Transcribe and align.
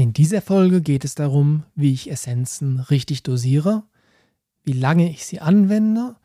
In 0.00 0.14
dieser 0.14 0.40
Folge 0.40 0.80
geht 0.80 1.04
es 1.04 1.14
darum, 1.14 1.64
wie 1.74 1.92
ich 1.92 2.10
Essenzen 2.10 2.80
richtig 2.80 3.22
dosiere, 3.22 3.82
wie 4.64 4.72
lange 4.72 5.10
ich 5.10 5.26
sie 5.26 5.40
anwende 5.40 6.16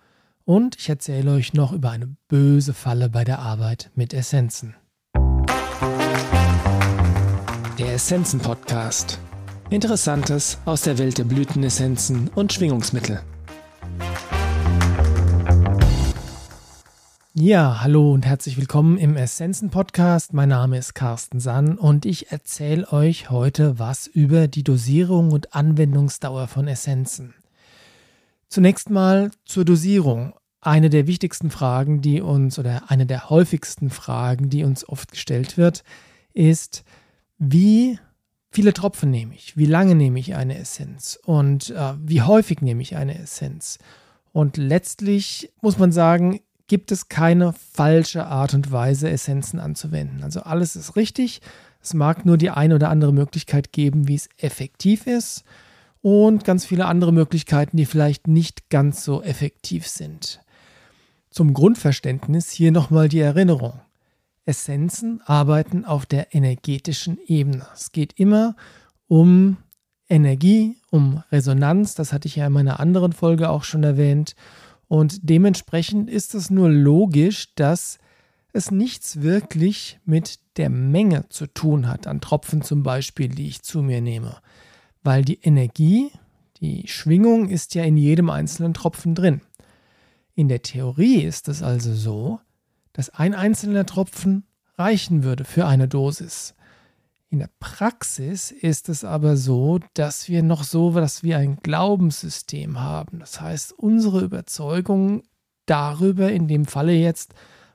und 0.46 0.78
ich 0.78 0.88
erzähle 0.88 1.34
euch 1.34 1.54
noch 1.54 1.74
über 1.74 1.92
eine 1.92 2.16
böse 2.30 2.74
Falle 2.74 3.10
bei 3.10 3.26
der 3.26 3.40
Arbeit 3.40 3.92
mit 3.94 4.14
Essenzen. 4.14 4.76
Der 7.78 7.94
Essenzen 7.96 8.40
Podcast. 8.40 9.20
Interessantes 9.70 10.58
aus 10.64 10.84
der 10.84 10.98
Welt 10.98 11.18
der 11.18 11.26
Blütenessenzen 11.26 12.30
und 12.30 12.54
Schwingungsmittel. 12.54 13.20
Ja, 17.38 17.82
hallo 17.82 18.14
und 18.14 18.26
herzlich 18.26 18.56
willkommen 18.56 18.98
im 18.98 19.18
Essenzen 19.18 19.70
Podcast. 19.70 20.32
Mein 20.32 20.48
Name 20.48 20.78
ist 20.78 20.96
Carsten 20.96 21.42
Sann 21.42 21.78
und 21.78 22.06
ich 22.06 22.32
erzähle 22.32 22.90
euch 22.94 23.30
heute 23.30 23.78
was 23.78 24.08
über 24.08 24.48
die 24.48 24.64
Dosierung 24.64 25.34
und 25.34 25.54
Anwendungsdauer 25.54 26.48
von 26.48 26.70
Essenzen. 26.70 27.34
Zunächst 28.48 28.90
mal 28.90 29.32
zur 29.44 29.66
Dosierung. 29.66 30.34
Eine 30.62 30.90
der 30.90 31.08
wichtigsten 31.08 31.50
Fragen, 31.50 32.00
die 32.00 32.22
uns 32.22 32.58
oder 32.58 32.90
eine 32.90 33.06
der 33.06 33.30
häufigsten 33.30 33.90
Fragen, 33.90 34.50
die 34.50 34.64
uns 34.64 34.88
oft 34.88 35.12
gestellt 35.12 35.58
wird, 35.58 35.84
ist, 36.32 36.86
wie 37.38 38.00
viele 38.50 38.72
Tropfen 38.72 39.12
nehme 39.12 39.36
ich? 39.36 39.58
Wie 39.58 39.66
lange 39.66 39.96
nehme 39.96 40.22
ich 40.22 40.36
eine 40.36 40.58
Essenz? 40.58 41.20
Und 41.26 41.72
äh, 41.72 41.96
wie 42.00 42.22
häufig 42.22 42.62
nehme 42.62 42.82
ich 42.82 42.96
eine 42.96 43.20
Essenz? 43.20 43.78
Und 44.32 44.56
letztlich 44.56 45.52
muss 45.62 45.78
man 45.78 45.92
sagen, 45.92 46.40
gibt 46.68 46.92
es 46.92 47.10
keine 47.10 47.54
falsche 47.54 48.26
Art 48.26 48.54
und 48.54 48.72
Weise, 48.72 49.10
Essenzen 49.10 49.60
anzuwenden. 49.60 50.24
Also 50.24 50.42
alles 50.42 50.76
ist 50.76 50.96
richtig. 50.96 51.42
Es 51.82 51.94
mag 51.94 52.26
nur 52.26 52.38
die 52.38 52.50
eine 52.50 52.76
oder 52.76 52.90
andere 52.90 53.14
Möglichkeit 53.14 53.72
geben, 53.72 54.08
wie 54.08 54.16
es 54.16 54.30
effektiv 54.38 55.06
ist 55.06 55.44
und 56.02 56.44
ganz 56.44 56.66
viele 56.66 56.86
andere 56.86 57.14
Möglichkeiten, 57.14 57.78
die 57.78 57.86
vielleicht 57.86 58.28
nicht 58.28 58.70
ganz 58.70 59.04
so 59.04 59.22
effektiv 59.22 59.88
sind. 59.88 60.40
Zum 61.30 61.54
Grundverständnis 61.54 62.50
hier 62.50 62.72
nochmal 62.72 63.10
die 63.10 63.20
Erinnerung. 63.20 63.82
Essenzen 64.46 65.22
arbeiten 65.26 65.86
auf 65.86 66.06
der 66.06 66.34
energetischen 66.34 67.18
Ebene. 67.26 67.66
Es 67.74 67.92
geht 67.92 68.14
immer 68.20 68.56
um 69.08 69.58
Energie, 70.08 70.78
um 70.92 71.24
Resonanz, 71.32 71.96
das 71.96 72.14
hatte 72.14 72.28
ich 72.28 72.36
ja 72.36 72.48
in 72.48 72.54
meiner 72.54 72.80
anderen 72.80 73.12
Folge 73.12 73.50
auch 73.50 73.64
schon 73.64 73.84
erwähnt, 73.84 74.36
und 74.96 75.30
dementsprechend 75.30 76.10
ist 76.10 76.36
es 76.36 76.50
nur 76.50 76.70
logisch, 76.70 77.54
dass 77.56 78.00
es 78.54 78.72
nichts 78.72 79.22
wirklich 79.22 80.00
mit 80.06 80.40
der 80.56 80.70
Menge 80.70 81.28
zu 81.28 81.48
tun 81.48 81.90
hat, 81.90 82.08
an 82.08 82.22
Tropfen 82.22 82.62
zum 82.62 82.82
Beispiel, 82.82 83.28
die 83.28 83.48
ich 83.48 83.62
zu 83.62 83.82
mir 83.82 84.00
nehme. 84.00 84.38
Weil 85.04 85.26
die 85.26 85.42
Energie, 85.42 86.12
die 86.62 86.88
Schwingung 86.88 87.50
ist 87.50 87.76
ja 87.76 87.84
in 87.84 87.98
jedem 87.98 88.30
einzelnen 88.30 88.74
Tropfen 88.74 89.16
drin. 89.16 89.42
In 90.34 90.48
der 90.48 90.62
Theorie 90.62 91.24
ist 91.24 91.50
es 91.50 91.62
also 91.62 91.94
so, 91.94 92.40
dass 92.94 93.10
ein 93.10 93.34
einzelner 93.34 93.86
Tropfen 93.86 94.46
reichen 94.78 95.24
würde 95.24 95.44
für 95.44 95.68
eine 95.68 95.90
Dosis. 95.90 96.55
In 97.36 97.40
der 97.40 97.50
Praxis 97.60 98.50
ist 98.50 98.88
es 98.88 99.04
aber 99.04 99.36
so, 99.36 99.82
dass 99.94 100.30
wir 100.30 100.42
noch 100.42 100.64
so 100.64 100.92
etwas 100.92 101.22
wie 101.22 101.36
ein 101.36 101.58
Glaubenssystem 101.62 102.80
haben. 102.80 103.20
Das 103.20 103.42
heißt, 103.42 103.74
unsere 103.74 104.22
Überzeugung 104.22 105.24
darüber, 105.66 106.32
in 106.32 106.48
dem 106.48 106.64
Falle 106.64 106.94
jetzt, 106.94 107.34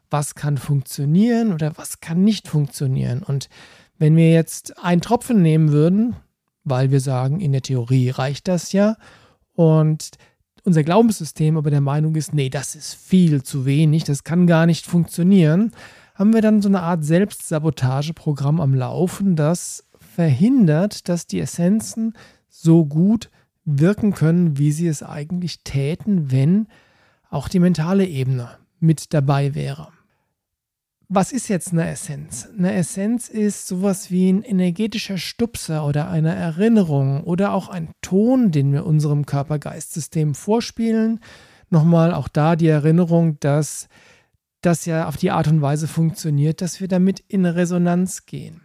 was 0.09 0.35
kann 0.35 0.57
funktionieren 0.57 1.53
oder 1.53 1.77
was 1.77 2.01
kann 2.01 2.25
nicht 2.25 2.49
funktionieren. 2.49 3.23
Und 3.23 3.51
wenn 3.99 4.17
wir 4.17 4.33
jetzt 4.33 4.79
einen 4.79 5.03
Tropfen 5.03 5.43
nehmen 5.43 5.73
würden, 5.73 6.17
weil 6.65 6.91
wir 6.91 7.01
sagen, 7.01 7.41
in 7.41 7.53
der 7.53 7.61
Theorie 7.61 8.09
reicht 8.09 8.49
das 8.49 8.73
ja, 8.73 8.97
und 9.53 10.13
unser 10.65 10.85
Glaubenssystem 10.85 11.59
aber 11.59 11.69
der 11.69 11.83
Meinung 11.83 12.15
ist, 12.15 12.33
nee, 12.33 12.49
das 12.49 12.75
ist 12.75 12.95
viel 12.95 13.43
zu 13.43 13.67
wenig, 13.67 14.05
das 14.05 14.25
kann 14.25 14.47
gar 14.47 14.65
nicht 14.65 14.87
funktionieren, 14.87 15.73
haben 16.21 16.35
wir 16.35 16.43
dann 16.43 16.61
so 16.61 16.69
eine 16.69 16.83
Art 16.83 17.03
Selbstsabotageprogramm 17.03 18.61
am 18.61 18.75
Laufen, 18.75 19.37
das 19.37 19.89
verhindert, 19.99 21.09
dass 21.09 21.27
die 21.27 21.41
Essenzen 21.41 22.13
so 22.47 22.85
gut 22.85 23.31
wirken 23.65 24.13
können, 24.13 24.59
wie 24.59 24.71
sie 24.71 24.87
es 24.87 25.03
eigentlich 25.03 25.65
täten, 25.65 26.31
wenn 26.31 26.69
auch 27.31 27.49
die 27.49 27.59
mentale 27.59 28.05
Ebene 28.05 28.51
mit 28.81 29.15
dabei 29.15 29.55
wäre. 29.55 29.89
Was 31.09 31.33
ist 31.33 31.49
jetzt 31.49 31.73
eine 31.73 31.89
Essenz? 31.89 32.51
Eine 32.55 32.75
Essenz 32.75 33.31
ist 33.31 33.67
sowas 33.67 34.11
wie 34.11 34.31
ein 34.31 34.43
energetischer 34.43 35.17
Stupser 35.17 35.87
oder 35.87 36.11
eine 36.11 36.35
Erinnerung 36.35 37.25
oder 37.25 37.55
auch 37.55 37.71
ein 37.71 37.93
Ton, 38.03 38.51
den 38.51 38.75
wir 38.75 38.85
unserem 38.85 39.25
Körper-Geist-System 39.25 40.35
vorspielen. 40.35 41.21
Nochmal 41.71 42.13
auch 42.13 42.29
da 42.29 42.57
die 42.57 42.69
Erinnerung, 42.69 43.41
dass 43.41 43.89
das 44.61 44.85
ja 44.85 45.09
auf 45.09 45.17
die 45.17 45.31
Art 45.31 45.49
und 45.49 45.63
Weise 45.63 45.89
funktioniert, 45.89 46.61
dass 46.61 46.81
wir 46.81 46.89
damit 46.89 47.21
in 47.29 47.47
Resonanz 47.47 48.27
gehen. 48.27 48.61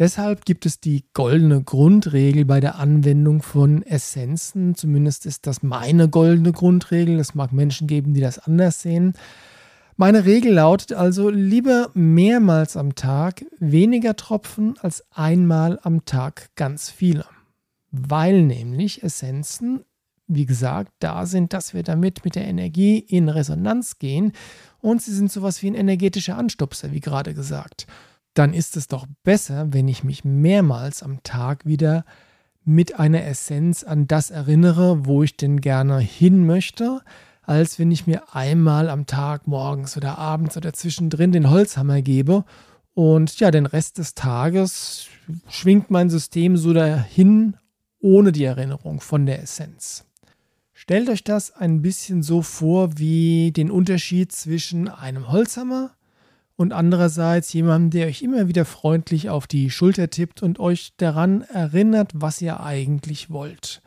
Deshalb 0.00 0.46
gibt 0.46 0.64
es 0.64 0.80
die 0.80 1.04
goldene 1.12 1.62
Grundregel 1.62 2.46
bei 2.46 2.58
der 2.60 2.76
Anwendung 2.76 3.42
von 3.42 3.82
Essenzen. 3.82 4.74
Zumindest 4.74 5.26
ist 5.26 5.46
das 5.46 5.62
meine 5.62 6.08
goldene 6.08 6.52
Grundregel. 6.52 7.18
Es 7.18 7.34
mag 7.34 7.52
Menschen 7.52 7.86
geben, 7.86 8.14
die 8.14 8.22
das 8.22 8.38
anders 8.38 8.80
sehen. 8.80 9.12
Meine 9.96 10.24
Regel 10.24 10.54
lautet 10.54 10.94
also 10.94 11.28
lieber 11.28 11.90
mehrmals 11.92 12.78
am 12.78 12.94
Tag 12.94 13.44
weniger 13.58 14.16
Tropfen 14.16 14.78
als 14.80 15.04
einmal 15.10 15.78
am 15.82 16.06
Tag 16.06 16.48
ganz 16.56 16.88
viele. 16.88 17.26
Weil 17.90 18.40
nämlich 18.40 19.02
Essenzen, 19.02 19.84
wie 20.26 20.46
gesagt, 20.46 20.92
da 21.00 21.26
sind, 21.26 21.52
dass 21.52 21.74
wir 21.74 21.82
damit 21.82 22.24
mit 22.24 22.36
der 22.36 22.46
Energie 22.46 22.98
in 22.98 23.28
Resonanz 23.28 23.98
gehen 23.98 24.32
und 24.80 25.02
sie 25.02 25.14
sind 25.14 25.30
sowas 25.30 25.62
wie 25.62 25.68
ein 25.68 25.74
energetischer 25.74 26.36
Anstupser, 26.36 26.92
wie 26.92 27.00
gerade 27.00 27.34
gesagt. 27.34 27.86
Dann 28.34 28.54
ist 28.54 28.76
es 28.76 28.86
doch 28.86 29.06
besser, 29.24 29.72
wenn 29.72 29.88
ich 29.88 30.04
mich 30.04 30.24
mehrmals 30.24 31.02
am 31.02 31.22
Tag 31.22 31.66
wieder 31.66 32.04
mit 32.64 32.98
einer 32.98 33.24
Essenz 33.24 33.82
an 33.82 34.06
das 34.06 34.30
erinnere, 34.30 35.06
wo 35.06 35.22
ich 35.22 35.36
denn 35.36 35.60
gerne 35.60 35.98
hin 35.98 36.46
möchte, 36.46 37.00
als 37.42 37.78
wenn 37.78 37.90
ich 37.90 38.06
mir 38.06 38.34
einmal 38.34 38.88
am 38.88 39.06
Tag 39.06 39.46
morgens 39.46 39.96
oder 39.96 40.18
abends 40.18 40.56
oder 40.56 40.72
zwischendrin 40.72 41.32
den 41.32 41.50
Holzhammer 41.50 42.02
gebe 42.02 42.44
und 42.94 43.40
ja, 43.40 43.50
den 43.50 43.66
Rest 43.66 43.98
des 43.98 44.14
Tages 44.14 45.06
schwingt 45.48 45.90
mein 45.90 46.10
System 46.10 46.56
so 46.56 46.72
dahin 46.72 47.56
ohne 48.00 48.32
die 48.32 48.44
Erinnerung 48.44 49.00
von 49.00 49.26
der 49.26 49.42
Essenz. 49.42 50.04
Stellt 50.82 51.10
euch 51.10 51.22
das 51.22 51.50
ein 51.54 51.82
bisschen 51.82 52.22
so 52.22 52.40
vor 52.40 52.96
wie 52.96 53.52
den 53.52 53.70
Unterschied 53.70 54.32
zwischen 54.32 54.88
einem 54.88 55.30
Holzhammer 55.30 55.90
und 56.56 56.72
andererseits 56.72 57.52
jemandem, 57.52 57.90
der 57.90 58.06
euch 58.06 58.22
immer 58.22 58.48
wieder 58.48 58.64
freundlich 58.64 59.28
auf 59.28 59.46
die 59.46 59.68
Schulter 59.68 60.08
tippt 60.08 60.42
und 60.42 60.58
euch 60.58 60.94
daran 60.96 61.42
erinnert, 61.42 62.12
was 62.14 62.40
ihr 62.40 62.60
eigentlich 62.60 63.28
wollt. 63.28 63.82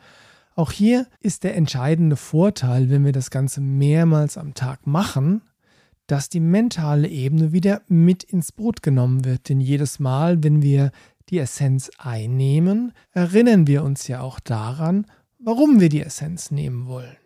Auch 0.54 0.70
hier 0.70 1.08
ist 1.18 1.42
der 1.42 1.56
entscheidende 1.56 2.14
Vorteil, 2.14 2.90
wenn 2.90 3.04
wir 3.04 3.10
das 3.10 3.32
Ganze 3.32 3.60
mehrmals 3.60 4.38
am 4.38 4.54
Tag 4.54 4.86
machen, 4.86 5.42
dass 6.06 6.28
die 6.28 6.38
mentale 6.38 7.08
Ebene 7.08 7.50
wieder 7.50 7.82
mit 7.88 8.22
ins 8.22 8.52
Boot 8.52 8.84
genommen 8.84 9.24
wird. 9.24 9.48
Denn 9.48 9.60
jedes 9.60 9.98
Mal, 9.98 10.44
wenn 10.44 10.62
wir 10.62 10.92
die 11.28 11.40
Essenz 11.40 11.90
einnehmen, 11.98 12.92
erinnern 13.10 13.66
wir 13.66 13.82
uns 13.82 14.06
ja 14.06 14.20
auch 14.20 14.38
daran, 14.38 15.06
warum 15.44 15.78
wir 15.78 15.90
die 15.90 16.02
Essenz 16.02 16.50
nehmen 16.50 16.86
wollen. 16.86 17.16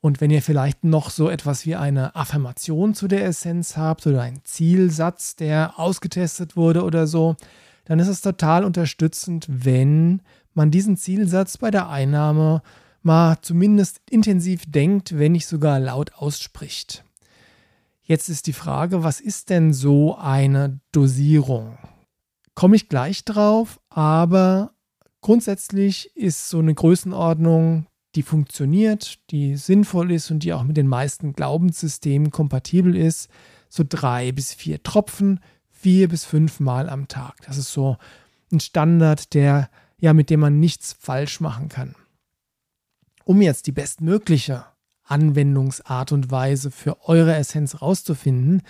Und 0.00 0.20
wenn 0.20 0.30
ihr 0.30 0.40
vielleicht 0.40 0.84
noch 0.84 1.10
so 1.10 1.28
etwas 1.28 1.66
wie 1.66 1.74
eine 1.74 2.14
Affirmation 2.14 2.94
zu 2.94 3.06
der 3.06 3.26
Essenz 3.26 3.76
habt 3.76 4.06
oder 4.06 4.22
einen 4.22 4.44
Zielsatz, 4.44 5.36
der 5.36 5.78
ausgetestet 5.78 6.56
wurde 6.56 6.84
oder 6.84 7.06
so, 7.06 7.36
dann 7.84 7.98
ist 7.98 8.08
es 8.08 8.22
total 8.22 8.64
unterstützend, 8.64 9.46
wenn 9.50 10.22
man 10.54 10.70
diesen 10.70 10.96
Zielsatz 10.96 11.58
bei 11.58 11.70
der 11.70 11.90
Einnahme 11.90 12.62
mal 13.02 13.38
zumindest 13.42 14.00
intensiv 14.08 14.62
denkt, 14.66 15.18
wenn 15.18 15.32
nicht 15.32 15.46
sogar 15.46 15.80
laut 15.80 16.14
ausspricht. 16.14 17.04
Jetzt 18.02 18.28
ist 18.28 18.46
die 18.46 18.52
Frage, 18.52 19.02
was 19.02 19.20
ist 19.20 19.50
denn 19.50 19.72
so 19.72 20.16
eine 20.16 20.80
Dosierung? 20.92 21.78
Komme 22.54 22.76
ich 22.76 22.88
gleich 22.88 23.24
drauf, 23.24 23.80
aber 23.88 24.72
Grundsätzlich 25.20 26.16
ist 26.16 26.48
so 26.48 26.58
eine 26.58 26.74
Größenordnung, 26.74 27.86
die 28.14 28.22
funktioniert, 28.22 29.18
die 29.30 29.56
sinnvoll 29.56 30.12
ist 30.12 30.30
und 30.30 30.42
die 30.42 30.52
auch 30.52 30.64
mit 30.64 30.76
den 30.76 30.88
meisten 30.88 31.32
Glaubenssystemen 31.34 32.30
kompatibel 32.30 32.96
ist, 32.96 33.28
so 33.68 33.84
drei 33.88 34.32
bis 34.32 34.52
vier 34.52 34.82
Tropfen, 34.82 35.40
vier 35.68 36.08
bis 36.08 36.24
fünf 36.24 36.58
Mal 36.58 36.88
am 36.88 37.06
Tag. 37.06 37.36
Das 37.46 37.56
ist 37.56 37.72
so 37.72 37.96
ein 38.50 38.60
Standard, 38.60 39.34
der 39.34 39.70
ja 39.98 40.12
mit 40.12 40.30
dem 40.30 40.40
man 40.40 40.58
nichts 40.58 40.94
falsch 40.98 41.40
machen 41.40 41.68
kann. 41.68 41.94
Um 43.24 43.42
jetzt 43.42 43.66
die 43.66 43.72
bestmögliche 43.72 44.64
Anwendungsart 45.04 46.12
und 46.12 46.30
Weise 46.30 46.70
für 46.70 47.08
eure 47.08 47.34
Essenz 47.34 47.80
rauszufinden, 47.80 48.62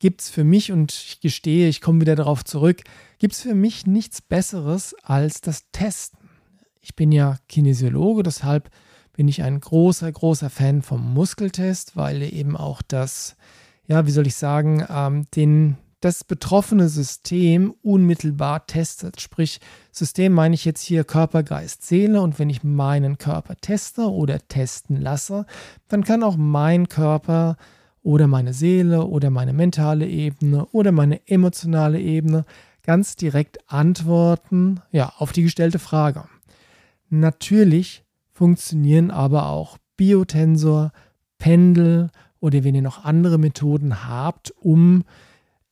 gibt 0.00 0.22
es 0.22 0.30
für 0.30 0.44
mich, 0.44 0.72
und 0.72 0.92
ich 0.92 1.20
gestehe, 1.20 1.68
ich 1.68 1.80
komme 1.80 2.00
wieder 2.00 2.16
darauf 2.16 2.44
zurück, 2.44 2.82
gibt 3.18 3.34
es 3.34 3.42
für 3.42 3.54
mich 3.54 3.86
nichts 3.86 4.20
Besseres 4.20 4.96
als 5.02 5.40
das 5.40 5.70
Testen. 5.70 6.18
Ich 6.80 6.96
bin 6.96 7.12
ja 7.12 7.36
Kinesiologe, 7.48 8.24
deshalb 8.24 8.70
bin 9.12 9.28
ich 9.28 9.42
ein 9.42 9.60
großer, 9.60 10.10
großer 10.10 10.48
Fan 10.48 10.82
vom 10.82 11.12
Muskeltest, 11.12 11.96
weil 11.96 12.22
eben 12.22 12.56
auch 12.56 12.80
das, 12.80 13.36
ja, 13.86 14.06
wie 14.06 14.10
soll 14.10 14.26
ich 14.26 14.34
sagen, 14.34 14.86
ähm, 14.88 15.26
den, 15.36 15.76
das 16.00 16.24
betroffene 16.24 16.88
System 16.88 17.74
unmittelbar 17.82 18.66
testet. 18.66 19.20
Sprich, 19.20 19.60
System 19.92 20.32
meine 20.32 20.54
ich 20.54 20.64
jetzt 20.64 20.80
hier 20.80 21.04
Körper, 21.04 21.42
Geist, 21.42 21.86
Seele. 21.86 22.22
Und 22.22 22.38
wenn 22.38 22.48
ich 22.48 22.64
meinen 22.64 23.18
Körper 23.18 23.56
teste 23.56 24.10
oder 24.10 24.38
testen 24.48 24.96
lasse, 24.96 25.44
dann 25.88 26.02
kann 26.02 26.22
auch 26.22 26.38
mein 26.38 26.88
Körper 26.88 27.58
oder 28.02 28.26
meine 28.26 28.52
Seele 28.52 29.06
oder 29.06 29.30
meine 29.30 29.52
mentale 29.52 30.06
Ebene 30.06 30.66
oder 30.66 30.92
meine 30.92 31.26
emotionale 31.28 32.00
Ebene 32.00 32.44
ganz 32.82 33.16
direkt 33.16 33.58
antworten 33.70 34.80
ja, 34.90 35.12
auf 35.18 35.32
die 35.32 35.42
gestellte 35.42 35.78
Frage. 35.78 36.24
Natürlich 37.08 38.04
funktionieren 38.32 39.10
aber 39.10 39.48
auch 39.48 39.78
Biotensor, 39.96 40.92
Pendel 41.38 42.10
oder 42.40 42.64
wenn 42.64 42.74
ihr 42.74 42.82
noch 42.82 43.04
andere 43.04 43.38
Methoden 43.38 44.08
habt, 44.08 44.52
um 44.60 45.04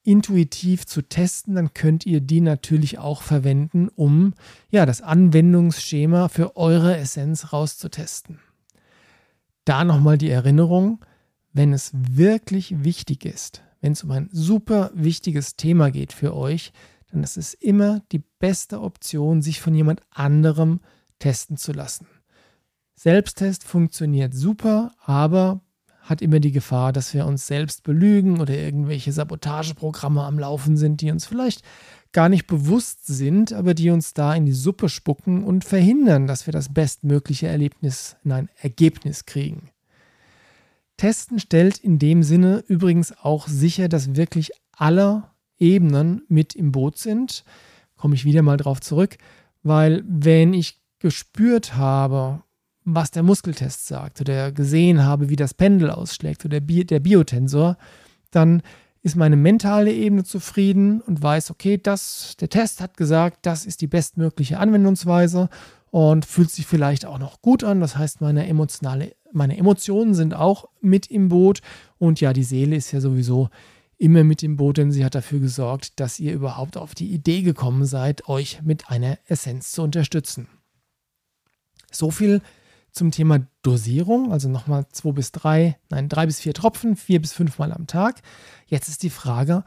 intuitiv 0.02 0.86
zu 0.86 1.02
testen, 1.02 1.54
dann 1.54 1.74
könnt 1.74 2.06
ihr 2.06 2.20
die 2.20 2.40
natürlich 2.40 2.98
auch 2.98 3.22
verwenden, 3.22 3.88
um 3.94 4.34
ja 4.70 4.86
das 4.86 5.02
Anwendungsschema 5.02 6.28
für 6.28 6.56
eure 6.56 6.96
Essenz 6.96 7.52
rauszutesten. 7.52 8.38
Da 9.64 9.84
nochmal 9.84 10.16
die 10.16 10.30
Erinnerung, 10.30 11.04
wenn 11.52 11.72
es 11.72 11.90
wirklich 11.94 12.84
wichtig 12.84 13.24
ist, 13.24 13.62
wenn 13.80 13.92
es 13.92 14.04
um 14.04 14.10
ein 14.10 14.28
super 14.32 14.90
wichtiges 14.94 15.56
Thema 15.56 15.90
geht 15.90 16.12
für 16.12 16.34
euch, 16.34 16.72
dann 17.10 17.22
ist 17.22 17.36
es 17.36 17.54
immer 17.54 18.02
die 18.12 18.22
beste 18.38 18.80
Option, 18.80 19.42
sich 19.42 19.60
von 19.60 19.74
jemand 19.74 20.02
anderem 20.10 20.80
testen 21.18 21.56
zu 21.56 21.72
lassen. 21.72 22.06
Selbsttest 22.94 23.64
funktioniert 23.64 24.34
super, 24.34 24.92
aber 25.04 25.60
hat 26.00 26.22
immer 26.22 26.40
die 26.40 26.52
Gefahr, 26.52 26.92
dass 26.92 27.12
wir 27.12 27.26
uns 27.26 27.46
selbst 27.46 27.82
belügen 27.82 28.40
oder 28.40 28.54
irgendwelche 28.54 29.12
Sabotageprogramme 29.12 30.22
am 30.22 30.38
Laufen 30.38 30.76
sind, 30.76 31.00
die 31.00 31.10
uns 31.10 31.26
vielleicht 31.26 31.62
gar 32.12 32.28
nicht 32.28 32.46
bewusst 32.46 33.06
sind, 33.06 33.52
aber 33.52 33.74
die 33.74 33.90
uns 33.90 34.14
da 34.14 34.34
in 34.34 34.46
die 34.46 34.52
Suppe 34.52 34.88
spucken 34.88 35.44
und 35.44 35.64
verhindern, 35.64 36.26
dass 36.26 36.46
wir 36.46 36.52
das 36.52 36.72
bestmögliche 36.72 37.48
Erlebnis 37.48 38.16
in 38.24 38.32
ein 38.32 38.48
Ergebnis 38.60 39.26
kriegen. 39.26 39.70
Testen 40.98 41.38
stellt 41.38 41.78
in 41.78 41.98
dem 41.98 42.22
Sinne 42.22 42.62
übrigens 42.66 43.16
auch 43.16 43.48
sicher, 43.48 43.88
dass 43.88 44.16
wirklich 44.16 44.50
alle 44.72 45.24
Ebenen 45.58 46.22
mit 46.28 46.54
im 46.54 46.72
Boot 46.72 46.98
sind. 46.98 47.44
Komme 47.96 48.14
ich 48.14 48.24
wieder 48.24 48.42
mal 48.42 48.58
drauf 48.58 48.80
zurück, 48.80 49.16
weil 49.62 50.04
wenn 50.06 50.52
ich 50.52 50.80
gespürt 50.98 51.76
habe, 51.76 52.42
was 52.84 53.10
der 53.10 53.22
Muskeltest 53.22 53.86
sagt 53.86 54.20
oder 54.20 54.52
gesehen 54.52 55.04
habe, 55.04 55.28
wie 55.28 55.36
das 55.36 55.54
Pendel 55.54 55.90
ausschlägt 55.90 56.44
oder 56.44 56.60
der 56.60 57.00
Biotensor, 57.00 57.76
dann 58.30 58.62
ist 59.02 59.16
meine 59.16 59.36
mentale 59.36 59.92
Ebene 59.92 60.24
zufrieden 60.24 61.00
und 61.00 61.22
weiß, 61.22 61.50
okay, 61.50 61.78
das, 61.78 62.36
der 62.40 62.48
Test 62.48 62.80
hat 62.80 62.96
gesagt, 62.96 63.46
das 63.46 63.66
ist 63.66 63.80
die 63.80 63.86
bestmögliche 63.86 64.58
Anwendungsweise 64.58 65.48
und 65.90 66.26
fühlt 66.26 66.50
sich 66.50 66.66
vielleicht 66.66 67.06
auch 67.06 67.18
noch 67.18 67.40
gut 67.40 67.64
an. 67.64 67.80
Das 67.80 67.96
heißt, 67.96 68.20
meine 68.20 68.46
emotionale, 68.46 69.14
meine 69.32 69.56
Emotionen 69.56 70.14
sind 70.14 70.34
auch 70.34 70.68
mit 70.80 71.10
im 71.10 71.28
Boot 71.28 71.60
und 71.98 72.20
ja, 72.20 72.32
die 72.32 72.44
Seele 72.44 72.76
ist 72.76 72.92
ja 72.92 73.00
sowieso 73.00 73.48
immer 73.98 74.24
mit 74.24 74.42
im 74.42 74.56
Boot, 74.56 74.78
denn 74.78 74.92
sie 74.92 75.04
hat 75.04 75.14
dafür 75.14 75.40
gesorgt, 75.40 75.98
dass 76.00 76.20
ihr 76.20 76.32
überhaupt 76.32 76.76
auf 76.76 76.94
die 76.94 77.12
Idee 77.12 77.42
gekommen 77.42 77.84
seid, 77.84 78.28
euch 78.28 78.62
mit 78.62 78.88
einer 78.90 79.18
Essenz 79.26 79.72
zu 79.72 79.82
unterstützen. 79.82 80.48
So 81.90 82.10
viel 82.10 82.40
zum 82.92 83.10
Thema 83.10 83.46
Dosierung, 83.62 84.32
also 84.32 84.48
nochmal 84.48 84.86
zwei 84.92 85.12
bis 85.12 85.32
drei, 85.32 85.78
nein, 85.90 86.08
drei 86.08 86.26
bis 86.26 86.40
vier 86.40 86.54
Tropfen, 86.54 86.96
vier 86.96 87.20
bis 87.20 87.32
fünfmal 87.32 87.72
am 87.72 87.86
Tag. 87.86 88.22
Jetzt 88.66 88.88
ist 88.88 89.02
die 89.02 89.10
Frage, 89.10 89.64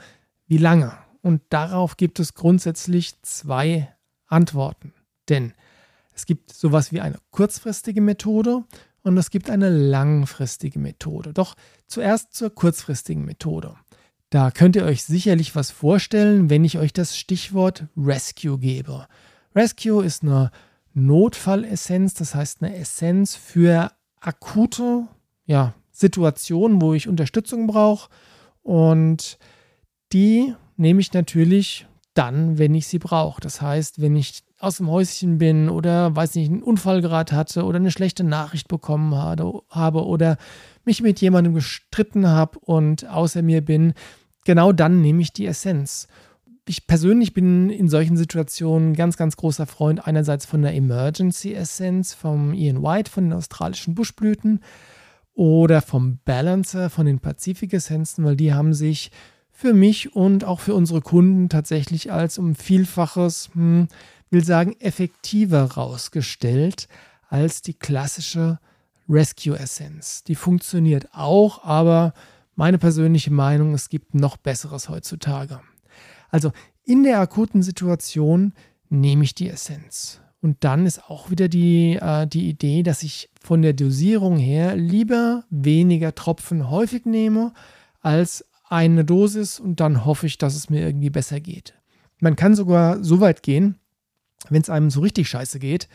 wie 0.48 0.58
lange? 0.58 0.94
Und 1.22 1.42
darauf 1.50 1.98
gibt 1.98 2.20
es 2.20 2.34
grundsätzlich 2.34 3.22
zwei 3.22 3.94
Antworten. 4.28 4.94
Denn 5.30 5.54
es 6.14 6.26
gibt 6.26 6.52
sowas 6.52 6.92
wie 6.92 7.02
eine 7.02 7.20
kurzfristige 7.32 8.02
Methode 8.02 8.64
und 9.04 9.18
es 9.18 9.30
gibt 9.30 9.50
eine 9.50 9.70
langfristige 9.70 10.80
Methode. 10.80 11.34
Doch 11.34 11.56
zuerst 11.88 12.34
zur 12.34 12.50
kurzfristigen 12.50 13.26
Methode. 13.26 13.76
Da 14.30 14.52
könnt 14.52 14.76
ihr 14.76 14.86
euch 14.86 15.04
sicherlich 15.04 15.56
was 15.56 15.72
vorstellen, 15.72 16.50
wenn 16.50 16.64
ich 16.64 16.78
euch 16.78 16.94
das 16.94 17.18
Stichwort 17.18 17.88
Rescue 17.98 18.58
gebe. 18.58 19.08
Rescue 19.56 20.06
ist 20.06 20.24
eine 20.24 20.52
Notfallessenz, 20.94 22.14
das 22.14 22.36
heißt 22.36 22.62
eine 22.62 22.76
Essenz 22.76 23.36
für 23.36 23.92
akute 24.20 25.08
ja, 25.46 25.74
Situationen, 25.92 26.82
wo 26.82 26.94
ich 26.94 27.10
Unterstützung 27.10 27.68
brauche. 27.68 28.10
Und 28.64 29.38
die 30.14 30.54
nehme 30.78 31.02
ich 31.02 31.12
natürlich 31.14 31.88
dann, 32.14 32.58
wenn 32.58 32.74
ich 32.74 32.88
sie 32.88 33.00
brauche. 33.00 33.42
Das 33.42 33.62
heißt, 33.62 34.02
wenn 34.02 34.16
ich 34.16 34.44
aus 34.62 34.78
dem 34.78 34.90
Häuschen 34.90 35.38
bin 35.38 35.70
oder 35.70 36.16
weiß 36.16 36.36
nicht, 36.36 36.52
einen 36.52 36.64
Unfall 36.64 37.02
gerade 37.02 37.36
hatte 37.36 37.66
oder 37.66 37.78
eine 37.78 37.92
schlechte 37.92 38.24
Nachricht 38.24 38.68
bekommen 38.68 39.16
habe 39.16 40.06
oder 40.06 40.38
mich 40.86 41.02
mit 41.02 41.20
jemandem 41.20 41.54
gestritten 41.54 42.28
habe 42.28 42.60
und 42.60 43.08
außer 43.08 43.42
mir 43.42 43.64
bin, 43.66 43.94
genau 44.46 44.72
dann 44.72 45.02
nehme 45.02 45.22
ich 45.22 45.34
die 45.34 45.48
Essenz. 45.48 46.08
Ich 46.68 46.86
persönlich 46.86 47.34
bin 47.34 47.70
in 47.70 47.90
solchen 47.90 48.18
Situationen 48.18 48.94
ganz, 48.94 49.18
ganz 49.18 49.36
großer 49.36 49.66
Freund 49.66 50.06
einerseits 50.06 50.46
von 50.46 50.62
der 50.62 50.76
Emergency 50.76 51.54
Essence 51.54 52.14
vom 52.14 52.54
Ian 52.54 52.84
White, 52.84 53.10
von 53.10 53.26
den 53.26 53.34
australischen 53.34 53.96
Buschblüten 53.96 54.62
oder 55.34 55.82
vom 55.82 56.20
Balancer 56.24 56.90
von 56.90 57.08
den 57.08 57.20
Pazifik 57.20 57.74
Essenzen, 57.74 58.24
weil 58.24 58.36
die 58.36 58.54
haben 58.54 58.74
sich 58.74 59.12
für 59.52 59.74
mich 59.74 60.16
und 60.16 60.44
auch 60.44 60.60
für 60.60 60.76
unsere 60.76 61.02
Kunden 61.02 61.50
tatsächlich 61.50 62.12
als 62.12 62.38
um 62.38 62.56
Vielfaches, 62.56 63.50
hm, 63.54 63.88
will 64.32 64.44
sagen, 64.44 64.76
effektiver 64.80 65.64
rausgestellt 65.64 66.88
als 67.30 67.62
die 67.62 67.74
klassische 67.74 68.60
Rescue 69.08 69.58
Essence. 69.58 70.24
Die 70.24 70.36
funktioniert 70.36 71.10
auch, 71.14 71.64
aber 71.64 72.14
meine 72.56 72.78
persönliche 72.78 73.32
Meinung, 73.32 73.74
es 73.74 73.90
gibt 73.90 74.16
noch 74.16 74.38
Besseres 74.38 74.90
heutzutage. 74.90 75.62
Also 76.30 76.52
in 76.84 77.04
der 77.04 77.20
akuten 77.20 77.62
Situation 77.62 78.54
nehme 78.90 79.24
ich 79.24 79.36
die 79.36 79.50
Essenz. 79.50 80.22
Und 80.42 80.64
dann 80.64 80.86
ist 80.86 81.10
auch 81.10 81.30
wieder 81.30 81.48
die, 81.48 81.98
äh, 82.02 82.26
die 82.26 82.50
Idee, 82.50 82.84
dass 82.84 83.04
ich 83.04 83.30
von 83.40 83.62
der 83.62 83.74
Dosierung 83.74 84.38
her 84.38 84.76
lieber 84.76 85.44
weniger 85.50 86.16
Tropfen 86.16 86.70
häufig 86.70 87.06
nehme 87.06 87.54
als 88.02 88.46
eine 88.68 89.06
Dosis 89.06 89.60
und 89.60 89.80
dann 89.80 90.06
hoffe 90.06 90.26
ich, 90.26 90.38
dass 90.38 90.56
es 90.56 90.70
mir 90.70 90.82
irgendwie 90.82 91.10
besser 91.10 91.40
geht. 91.40 91.74
Man 92.20 92.36
kann 92.36 92.56
sogar 92.56 93.04
so 93.04 93.20
weit 93.20 93.44
gehen, 93.44 93.78
wenn 94.50 94.62
es 94.62 94.70
einem 94.70 94.90
so 94.90 95.02
richtig 95.02 95.30
scheiße 95.30 95.60
geht, 95.60 95.88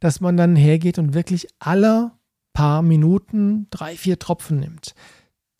dass 0.00 0.20
man 0.20 0.36
dann 0.36 0.56
hergeht 0.56 0.98
und 0.98 1.14
wirklich 1.14 1.48
alle 1.58 2.12
paar 2.52 2.82
Minuten 2.82 3.66
drei, 3.70 3.96
vier 3.96 4.18
Tropfen 4.18 4.60
nimmt. 4.60 4.94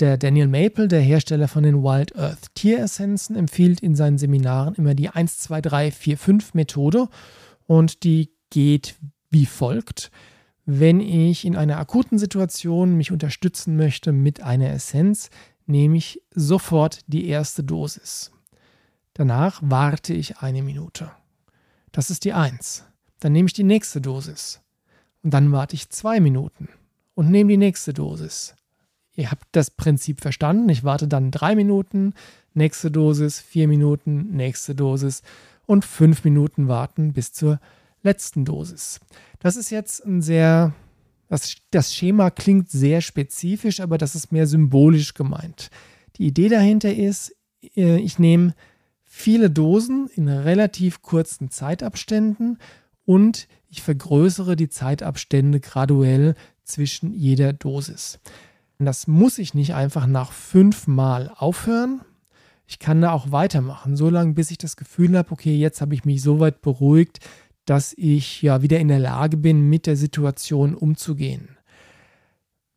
Der 0.00 0.16
Daniel 0.16 0.48
Maple, 0.48 0.88
der 0.88 1.00
Hersteller 1.00 1.46
von 1.46 1.62
den 1.62 1.82
Wild 1.82 2.16
Earth 2.16 2.54
Tieressenzen, 2.54 3.36
empfiehlt 3.36 3.80
in 3.80 3.94
seinen 3.94 4.18
Seminaren 4.18 4.74
immer 4.74 4.94
die 4.94 5.08
1, 5.08 5.38
2, 5.38 5.60
3, 5.60 5.90
4, 5.92 6.18
5 6.18 6.54
Methode 6.54 7.08
und 7.66 8.02
die 8.02 8.30
geht 8.50 8.96
wie 9.30 9.46
folgt. 9.46 10.10
Wenn 10.66 11.00
ich 11.00 11.44
in 11.44 11.56
einer 11.56 11.78
akuten 11.78 12.18
Situation 12.18 12.96
mich 12.96 13.12
unterstützen 13.12 13.76
möchte 13.76 14.12
mit 14.12 14.42
einer 14.42 14.70
Essenz, 14.70 15.30
nehme 15.66 15.96
ich 15.96 16.22
sofort 16.34 17.00
die 17.06 17.28
erste 17.28 17.62
Dosis. 17.62 18.32
Danach 19.12 19.60
warte 19.62 20.12
ich 20.12 20.38
eine 20.38 20.62
Minute. 20.62 21.10
Das 21.94 22.10
ist 22.10 22.24
die 22.24 22.32
1. 22.32 22.82
Dann 23.20 23.32
nehme 23.32 23.46
ich 23.46 23.52
die 23.52 23.62
nächste 23.62 24.00
Dosis. 24.00 24.60
Und 25.22 25.32
dann 25.32 25.52
warte 25.52 25.76
ich 25.76 25.90
zwei 25.90 26.18
Minuten 26.18 26.68
und 27.14 27.30
nehme 27.30 27.50
die 27.50 27.56
nächste 27.56 27.94
Dosis. 27.94 28.56
Ihr 29.14 29.30
habt 29.30 29.46
das 29.52 29.70
Prinzip 29.70 30.20
verstanden. 30.20 30.68
Ich 30.68 30.82
warte 30.82 31.06
dann 31.06 31.30
drei 31.30 31.54
Minuten, 31.54 32.14
nächste 32.52 32.90
Dosis, 32.90 33.38
vier 33.38 33.68
Minuten, 33.68 34.32
nächste 34.32 34.74
Dosis 34.74 35.22
und 35.66 35.84
fünf 35.84 36.24
Minuten 36.24 36.66
warten 36.66 37.12
bis 37.12 37.32
zur 37.32 37.60
letzten 38.02 38.44
Dosis. 38.44 38.98
Das 39.38 39.54
ist 39.54 39.70
jetzt 39.70 40.04
ein 40.04 40.20
sehr, 40.20 40.74
das, 41.28 41.54
das 41.70 41.94
Schema 41.94 42.30
klingt 42.30 42.72
sehr 42.72 43.02
spezifisch, 43.02 43.78
aber 43.78 43.98
das 43.98 44.16
ist 44.16 44.32
mehr 44.32 44.48
symbolisch 44.48 45.14
gemeint. 45.14 45.70
Die 46.16 46.26
Idee 46.26 46.48
dahinter 46.48 46.92
ist, 46.92 47.36
äh, 47.76 47.98
ich 47.98 48.18
nehme 48.18 48.52
viele 49.16 49.48
Dosen 49.48 50.08
in 50.08 50.28
relativ 50.28 51.00
kurzen 51.00 51.48
Zeitabständen 51.48 52.58
und 53.04 53.46
ich 53.68 53.80
vergrößere 53.80 54.56
die 54.56 54.68
Zeitabstände 54.68 55.60
graduell 55.60 56.34
zwischen 56.64 57.14
jeder 57.14 57.52
Dosis. 57.52 58.18
Das 58.80 59.06
muss 59.06 59.38
ich 59.38 59.54
nicht 59.54 59.72
einfach 59.72 60.06
nach 60.06 60.32
fünfmal 60.32 61.30
aufhören. 61.36 62.00
ich 62.66 62.80
kann 62.80 63.00
da 63.00 63.12
auch 63.12 63.30
weitermachen, 63.30 63.96
so 63.96 64.10
lange, 64.10 64.32
bis 64.32 64.50
ich 64.50 64.58
das 64.58 64.74
Gefühl 64.74 65.16
habe, 65.16 65.30
okay, 65.30 65.56
jetzt 65.56 65.80
habe 65.80 65.94
ich 65.94 66.04
mich 66.04 66.20
so 66.20 66.40
weit 66.40 66.60
beruhigt, 66.60 67.20
dass 67.66 67.94
ich 67.96 68.42
ja 68.42 68.62
wieder 68.62 68.80
in 68.80 68.88
der 68.88 68.98
Lage 68.98 69.36
bin, 69.36 69.68
mit 69.70 69.86
der 69.86 69.96
Situation 69.96 70.74
umzugehen. 70.74 71.56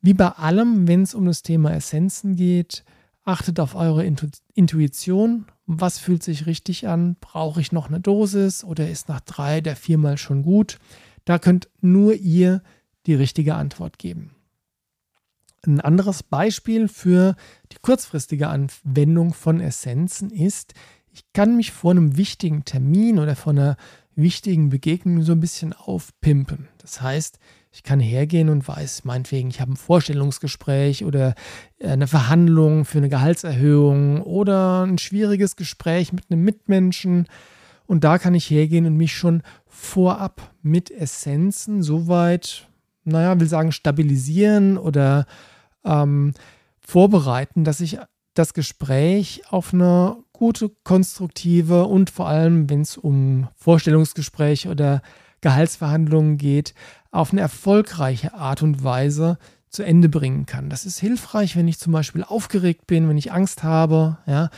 Wie 0.02 0.14
bei 0.14 0.30
allem, 0.30 0.88
wenn 0.88 1.02
es 1.02 1.16
um 1.16 1.26
das 1.26 1.42
Thema 1.42 1.74
Essenzen 1.74 2.36
geht, 2.36 2.86
achtet 3.24 3.60
auf 3.60 3.76
eure 3.76 4.06
Intu 4.06 4.28
Intuition. 4.54 5.48
Was 5.68 6.00
fühlt 6.00 6.24
sich 6.24 6.46
richtig 6.46 6.88
an? 6.88 7.18
Brauche 7.20 7.60
ich 7.60 7.74
noch 7.74 7.90
eine 7.90 8.00
Dosis 8.00 8.64
oder 8.64 8.90
ist 8.90 9.10
nach 9.10 9.20
drei 9.20 9.60
der 9.60 9.76
viermal 9.76 10.18
schon 10.18 10.42
gut? 10.42 10.80
Da 11.26 11.40
könnt 11.40 11.70
nur 11.82 12.14
ihr 12.16 12.64
die 13.06 13.16
richtige 13.16 13.56
Antwort 13.56 14.00
geben. 14.00 14.34
Ein 15.66 15.82
anderes 15.82 16.24
Beispiel 16.24 16.88
für 16.88 17.36
die 17.74 17.78
kurzfristige 17.82 18.48
Anwendung 18.48 19.34
von 19.34 19.60
Essenzen 19.60 20.30
ist, 20.30 20.74
ich 21.12 21.26
kann 21.34 21.58
mich 21.58 21.72
vor 21.72 21.92
einem 21.92 22.16
wichtigen 22.16 22.64
Termin 22.64 23.20
oder 23.20 23.36
vor 23.36 23.52
einer 23.52 23.76
wichtigen 24.16 24.70
Begegnungen 24.70 25.24
so 25.24 25.34
ein 25.34 25.42
bisschen 25.42 25.74
aufpimpen. 25.74 26.70
Das 26.78 27.02
heißt, 27.02 27.40
ich 27.78 27.84
kann 27.84 28.00
hergehen 28.00 28.50
und 28.50 28.68
weiß, 28.68 29.06
meinetwegen, 29.06 29.50
ich 29.50 29.62
habe 29.62 29.74
ein 29.74 29.78
Vorstellungsgespräch 29.78 31.06
oder 31.06 31.36
äh, 31.78 31.90
eine 31.90 32.08
Verhandlung 32.08 32.86
für 32.86 32.98
eine 32.98 33.08
Gehaltserhöhung 33.08 34.24
oder 34.24 34.82
ein 34.82 34.98
schwieriges 34.98 35.56
Gespräch 35.56 36.12
mit 36.12 36.26
einem 36.32 36.44
Mitmenschen. 36.44 37.28
Und 37.86 38.04
da 38.04 38.18
kann 38.18 38.34
ich 38.34 38.50
hergehen 38.50 38.88
und 38.88 38.98
mich 38.98 39.16
schon 39.16 39.44
vorab 39.68 40.56
mit 40.64 40.90
Essenzen 40.90 41.84
soweit, 41.84 42.68
naja, 43.04 43.40
will 43.40 43.48
sagen, 43.48 43.72
stabilisieren 43.72 44.80
oder 44.80 45.28
ähm, 45.86 46.34
vorbereiten, 46.80 47.64
dass 47.64 47.80
ich 47.80 48.00
das 48.34 48.56
Gespräch 48.56 49.44
auf 49.52 49.72
eine 49.72 50.18
gute, 50.34 50.72
konstruktive 50.84 51.86
und 51.86 52.10
vor 52.10 52.28
allem, 52.28 52.72
wenn 52.72 52.82
es 52.82 52.98
um 52.98 53.50
Vorstellungsgespräche 53.56 54.68
oder 54.68 55.04
Gehaltsverhandlungen 55.42 56.38
geht, 56.38 56.74
auf 57.12 57.32
eine 57.32 57.42
erfolgreiche 57.42 58.34
Art 58.34 58.62
und 58.62 58.84
Weise 58.84 59.38
zu 59.70 59.84
Ende 59.84 60.10
bringen 60.10 60.46
kann. 60.46 60.70
Das 60.70 60.86
ist 60.86 61.00
hilfreich, 61.00 61.56
wenn 61.56 61.68
ich 61.68 61.80
zum 61.80 61.94
Beispiel 61.94 62.24
aufgeregt 62.24 62.88
bin, 62.88 63.10
wenn 63.10 63.18
ich 63.18 63.32
Angst 63.32 63.64
habe. 63.64 64.18
Ja. 64.26 64.50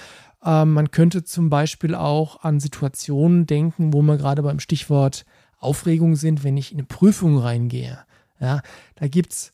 Ähm, 0.43 0.73
man 0.73 0.91
könnte 0.91 1.23
zum 1.23 1.49
Beispiel 1.49 1.95
auch 1.95 2.43
an 2.43 2.59
Situationen 2.59 3.45
denken, 3.45 3.93
wo 3.93 4.01
wir 4.01 4.17
gerade 4.17 4.43
beim 4.43 4.59
Stichwort 4.59 5.25
Aufregung 5.57 6.15
sind, 6.15 6.43
wenn 6.43 6.57
ich 6.57 6.71
in 6.71 6.77
eine 6.77 6.87
Prüfung 6.87 7.37
reingehe. 7.37 7.99
Ja. 8.39 8.61
Da 8.95 9.07
gibt 9.07 9.33
es 9.33 9.53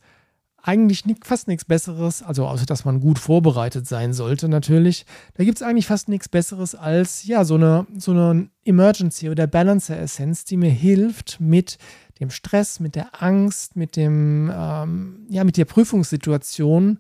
eigentlich 0.67 1.03
fast 1.24 1.48
nichts 1.48 1.63
Besseres, 1.63 2.24
also 2.24 2.48
außer 2.48 2.65
dass 2.65 2.86
man 2.86 3.00
gut 3.00 3.19
vorbereitet 3.19 3.88
sein 3.88 4.13
sollte 4.13 4.50
natürlich, 4.50 5.05
da 5.36 5.43
gibt 5.43 5.60
es 5.60 5.62
eigentlich 5.62 5.86
fast 5.86 6.10
nichts 6.10 6.27
Besseres 6.27 6.74
als 6.74 7.25
ja 7.25 7.45
so 7.45 7.55
eine, 7.55 7.86
so 7.98 8.12
eine 8.12 8.50
Emergency 8.63 9.29
oder 9.29 9.45
Balancer-Essenz, 9.45 10.43
die 10.45 10.57
mir 10.57 10.72
hilft, 10.72 11.39
mit 11.39 11.77
dem 12.19 12.31
Stress, 12.31 12.79
mit 12.79 12.95
der 12.95 13.22
Angst, 13.22 13.75
mit 13.75 13.95
dem, 13.95 14.51
ähm, 14.53 15.27
ja, 15.29 15.43
mit 15.43 15.57
der 15.57 15.65
Prüfungssituation 15.65 17.00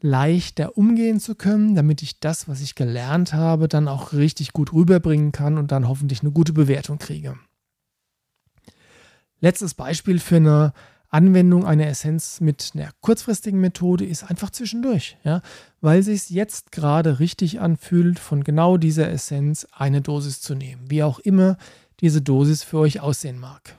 leichter 0.00 0.76
umgehen 0.76 1.18
zu 1.18 1.34
können, 1.34 1.74
damit 1.74 2.02
ich 2.02 2.20
das, 2.20 2.48
was 2.48 2.60
ich 2.60 2.74
gelernt 2.74 3.32
habe, 3.32 3.66
dann 3.68 3.88
auch 3.88 4.12
richtig 4.12 4.52
gut 4.52 4.72
rüberbringen 4.72 5.32
kann 5.32 5.58
und 5.58 5.72
dann 5.72 5.88
hoffentlich 5.88 6.22
eine 6.22 6.32
gute 6.32 6.52
Bewertung 6.52 6.98
kriege. 6.98 7.36
Letztes 9.40 9.74
Beispiel 9.74 10.20
für 10.20 10.36
eine 10.36 10.72
Anwendung 11.12 11.66
einer 11.66 11.86
Essenz 11.86 12.40
mit 12.40 12.72
einer 12.74 12.90
kurzfristigen 13.02 13.60
Methode 13.60 14.06
ist 14.06 14.24
einfach 14.24 14.50
zwischendurch, 14.50 15.18
ja, 15.24 15.42
weil 15.82 16.02
sich 16.02 16.30
jetzt 16.30 16.72
gerade 16.72 17.20
richtig 17.20 17.60
anfühlt, 17.60 18.18
von 18.18 18.42
genau 18.42 18.78
dieser 18.78 19.10
Essenz 19.10 19.66
eine 19.72 20.00
Dosis 20.00 20.40
zu 20.40 20.54
nehmen, 20.54 20.82
wie 20.88 21.02
auch 21.02 21.18
immer 21.18 21.58
diese 22.00 22.22
Dosis 22.22 22.64
für 22.64 22.78
euch 22.78 23.00
aussehen 23.00 23.38
mag. 23.38 23.76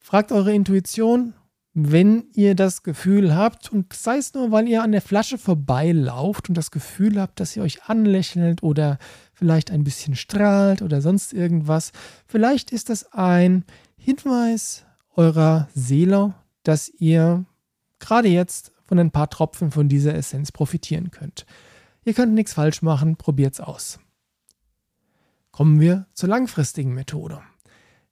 Fragt 0.00 0.32
eure 0.32 0.52
Intuition, 0.52 1.34
wenn 1.72 2.24
ihr 2.34 2.56
das 2.56 2.82
Gefühl 2.82 3.34
habt, 3.34 3.72
und 3.72 3.92
sei 3.92 4.18
es 4.18 4.34
nur, 4.34 4.50
weil 4.50 4.68
ihr 4.68 4.82
an 4.82 4.92
der 4.92 5.00
Flasche 5.00 5.38
vorbeilauft 5.38 6.48
und 6.48 6.58
das 6.58 6.72
Gefühl 6.72 7.20
habt, 7.20 7.38
dass 7.38 7.56
ihr 7.56 7.62
euch 7.62 7.84
anlächelt 7.84 8.62
oder 8.64 8.98
vielleicht 9.32 9.70
ein 9.70 9.84
bisschen 9.84 10.16
strahlt 10.16 10.82
oder 10.82 11.00
sonst 11.00 11.32
irgendwas, 11.32 11.92
vielleicht 12.26 12.72
ist 12.72 12.90
das 12.90 13.12
ein 13.12 13.64
Hinweis 13.96 14.84
eurer 15.14 15.68
Seele, 15.74 16.34
dass 16.62 16.88
ihr 16.88 17.44
gerade 17.98 18.28
jetzt 18.28 18.72
von 18.84 18.98
ein 18.98 19.10
paar 19.10 19.30
Tropfen 19.30 19.70
von 19.70 19.88
dieser 19.88 20.14
Essenz 20.14 20.52
profitieren 20.52 21.10
könnt. 21.10 21.46
Ihr 22.04 22.14
könnt 22.14 22.34
nichts 22.34 22.52
falsch 22.52 22.82
machen, 22.82 23.16
probiert 23.16 23.54
es 23.54 23.60
aus. 23.60 23.98
Kommen 25.50 25.80
wir 25.80 26.06
zur 26.14 26.28
langfristigen 26.28 26.94
Methode. 26.94 27.40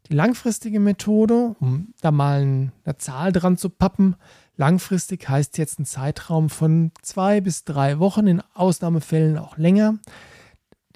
Die 0.08 0.14
langfristige 0.14 0.80
Methode, 0.80 1.54
um 1.60 1.94
da 2.00 2.10
mal 2.10 2.40
eine 2.40 2.96
Zahl 2.98 3.32
dran 3.32 3.56
zu 3.56 3.70
pappen, 3.70 4.16
langfristig 4.56 5.28
heißt 5.28 5.56
jetzt 5.58 5.78
ein 5.78 5.84
Zeitraum 5.84 6.50
von 6.50 6.92
zwei 7.02 7.40
bis 7.40 7.64
drei 7.64 7.98
Wochen, 7.98 8.26
in 8.26 8.42
Ausnahmefällen 8.54 9.38
auch 9.38 9.56
länger. 9.56 9.98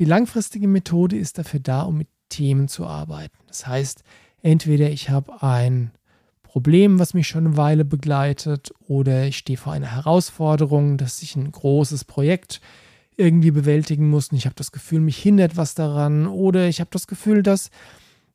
Die 0.01 0.05
langfristige 0.05 0.67
Methode 0.67 1.17
ist 1.17 1.39
dafür 1.39 1.61
da, 1.61 1.83
um 1.83 1.99
mit 1.99 2.09
Themen 2.29 2.69
zu 2.69 2.87
arbeiten. 2.87 3.39
Das 3.47 3.67
heißt, 3.67 4.03
entweder 4.43 4.91
ich 4.91 5.11
habe 5.11 5.43
ein 5.43 5.93
Problem, 6.55 7.01
was 7.01 7.15
mich 7.15 7.27
schon 7.27 7.49
eine 7.49 7.57
Weile 7.57 7.85
begleitet, 7.85 8.73
oder 8.87 9.27
ich 9.27 9.39
stehe 9.39 9.59
vor 9.59 9.73
einer 9.73 9.91
Herausforderung, 9.91 10.99
dass 10.99 11.21
ich 11.21 11.35
ein 11.35 11.51
großes 11.51 12.05
Projekt 12.05 12.61
irgendwie 13.17 13.51
bewältigen 13.51 14.09
muss 14.09 14.29
und 14.29 14.37
ich 14.37 14.47
habe 14.47 14.55
das 14.55 14.71
Gefühl, 14.71 15.01
mich 15.01 15.19
hindert 15.19 15.57
was 15.57 15.75
daran, 15.75 16.29
oder 16.29 16.69
ich 16.69 16.79
habe 16.79 16.91
das 16.93 17.09
Gefühl, 17.09 17.43
dass 17.43 17.73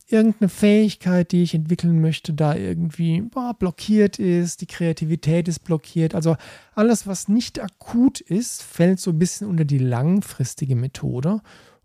irgendeine 0.06 0.50
Fähigkeit, 0.50 1.32
die 1.32 1.44
ich 1.44 1.54
entwickeln 1.54 2.02
möchte, 2.02 2.34
da 2.34 2.56
irgendwie 2.56 3.22
boah, 3.22 3.54
blockiert 3.58 4.20
ist, 4.20 4.60
die 4.60 4.68
Kreativität 4.68 5.48
ist 5.48 5.60
blockiert. 5.60 6.14
Also 6.14 6.36
alles, 6.76 7.08
was 7.08 7.30
nicht 7.30 7.62
akut 7.62 8.20
ist, 8.20 8.64
fällt 8.64 9.00
so 9.00 9.12
ein 9.12 9.20
bisschen 9.20 9.48
unter 9.48 9.64
die 9.64 9.78
langfristige 9.78 10.76
Methode. 10.76 11.40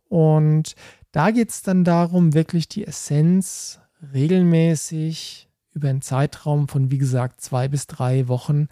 Und 0.08 0.74
da 1.12 1.30
geht 1.30 1.50
es 1.50 1.62
dann 1.62 1.84
darum, 1.84 2.34
wirklich 2.34 2.68
die 2.68 2.84
Essenz 2.84 3.78
regelmäßig 4.12 5.48
über 5.74 5.90
einen 5.90 6.02
Zeitraum 6.02 6.68
von, 6.68 6.90
wie 6.90 6.98
gesagt, 6.98 7.40
zwei 7.40 7.68
bis 7.68 7.86
drei 7.86 8.28
Wochen 8.28 8.68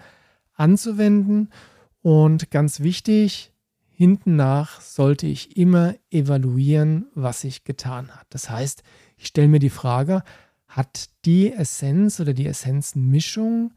anzuwenden. 0.54 1.50
Und 2.00 2.50
ganz 2.50 2.80
wichtig, 2.80 3.52
hinten 3.88 4.36
nach 4.36 4.80
sollte 4.80 5.26
ich 5.26 5.56
immer 5.56 5.94
evaluieren, 6.10 7.06
was 7.14 7.42
sich 7.42 7.64
getan 7.64 8.08
hat. 8.10 8.26
Das 8.30 8.48
heißt, 8.48 8.82
ich 9.16 9.26
stelle 9.26 9.48
mir 9.48 9.58
die 9.58 9.70
Frage, 9.70 10.22
hat 10.66 11.10
die 11.24 11.52
Essenz 11.52 12.18
oder 12.18 12.32
die 12.32 12.46
Essenzenmischung 12.46 13.74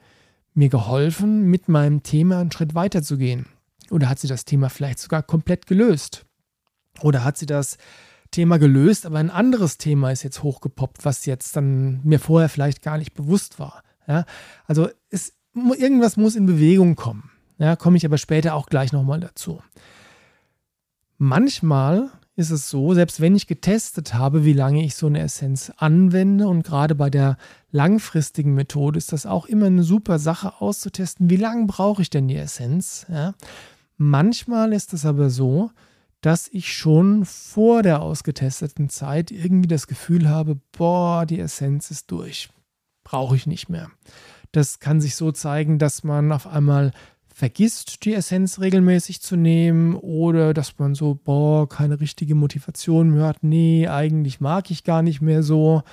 mir 0.54 0.70
geholfen, 0.70 1.50
mit 1.50 1.68
meinem 1.68 2.04
Thema 2.04 2.40
einen 2.40 2.52
Schritt 2.52 2.74
weiter 2.74 3.04
zu 3.04 3.18
gehen? 3.18 3.48
Oder 3.92 4.10
hat 4.10 4.20
sie 4.20 4.28
das 4.28 4.46
Thema 4.46 4.70
vielleicht 4.70 5.00
sogar 5.00 5.22
komplett 5.22 5.68
gelöst? 5.68 6.26
Oder 7.02 7.24
hat 7.24 7.38
sie 7.38 7.46
das 7.46 7.78
Thema 8.36 8.58
gelöst, 8.60 9.06
aber 9.06 9.20
ein 9.20 9.30
anderes 9.30 9.78
Thema 9.78 10.12
ist 10.12 10.24
jetzt 10.24 10.44
hochgepoppt, 10.44 11.06
was 11.06 11.26
jetzt 11.26 11.56
dann 11.56 12.02
mir 12.04 12.20
vorher 12.20 12.50
vielleicht 12.50 12.82
gar 12.82 12.98
nicht 12.98 13.14
bewusst 13.14 13.60
war. 13.60 13.82
Ja, 14.08 14.26
also 14.66 14.90
es, 15.10 15.34
irgendwas 15.56 16.18
muss 16.18 16.36
in 16.36 16.46
Bewegung 16.46 16.96
kommen. 16.96 17.32
Ja, 17.58 17.78
komme 17.78 17.96
ich 17.96 18.06
aber 18.06 18.18
später 18.18 18.56
auch 18.56 18.68
gleich 18.68 18.92
nochmal 18.92 19.22
dazu. 19.22 19.62
Manchmal 21.18 22.10
ist 22.36 22.52
es 22.52 22.70
so, 22.70 22.94
selbst 22.94 23.22
wenn 23.22 23.38
ich 23.38 23.48
getestet 23.48 24.14
habe, 24.14 24.44
wie 24.44 24.52
lange 24.52 24.84
ich 24.84 24.96
so 24.96 25.08
eine 25.08 25.22
Essenz 25.22 25.72
anwende 25.78 26.50
und 26.50 26.64
gerade 26.64 26.94
bei 26.94 27.10
der 27.10 27.38
langfristigen 27.72 28.54
Methode 28.54 28.98
ist 28.98 29.14
das 29.14 29.26
auch 29.26 29.46
immer 29.46 29.68
eine 29.68 29.84
super 29.84 30.20
Sache 30.20 30.60
auszutesten, 30.60 31.30
wie 31.30 31.38
lange 31.38 31.68
brauche 31.68 32.02
ich 32.02 32.10
denn 32.10 32.28
die 32.28 32.36
Essenz. 32.36 33.06
Ja? 33.10 33.34
Manchmal 33.96 34.74
ist 34.74 34.92
es 34.92 35.06
aber 35.06 35.30
so, 35.30 35.72
dass 36.26 36.48
ich 36.48 36.74
schon 36.74 37.24
vor 37.24 37.84
der 37.84 38.02
ausgetesteten 38.02 38.90
Zeit 38.90 39.30
irgendwie 39.30 39.68
das 39.68 39.86
Gefühl 39.86 40.28
habe, 40.28 40.58
boah, 40.76 41.28
die 41.28 41.40
Essenz 41.40 41.92
ist 41.92 42.10
durch. 42.10 42.50
Brauche 43.04 43.36
ich 43.36 43.46
nicht 43.46 43.70
mehr. 43.70 43.92
Das 44.52 44.80
kann 44.80 45.02
sich 45.02 45.16
so 45.16 45.32
zeigen, 45.32 45.78
dass 45.78 46.04
man 46.04 46.32
auf 46.32 46.48
einmal 46.48 46.94
vergisst, 47.32 48.06
die 48.06 48.16
Essenz 48.16 48.60
regelmäßig 48.60 49.22
zu 49.22 49.36
nehmen 49.36 49.94
oder 49.94 50.56
dass 50.56 50.80
man 50.80 50.96
so, 50.96 51.14
boah, 51.14 51.70
keine 51.70 52.00
richtige 52.00 52.34
Motivation 52.34 53.12
mehr 53.12 53.28
hat. 53.28 53.44
Nee, 53.44 53.88
eigentlich 53.88 54.42
mag 54.42 54.72
ich 54.72 54.84
gar 54.84 55.04
nicht 55.04 55.22
mehr 55.22 55.44
so. 55.44 55.84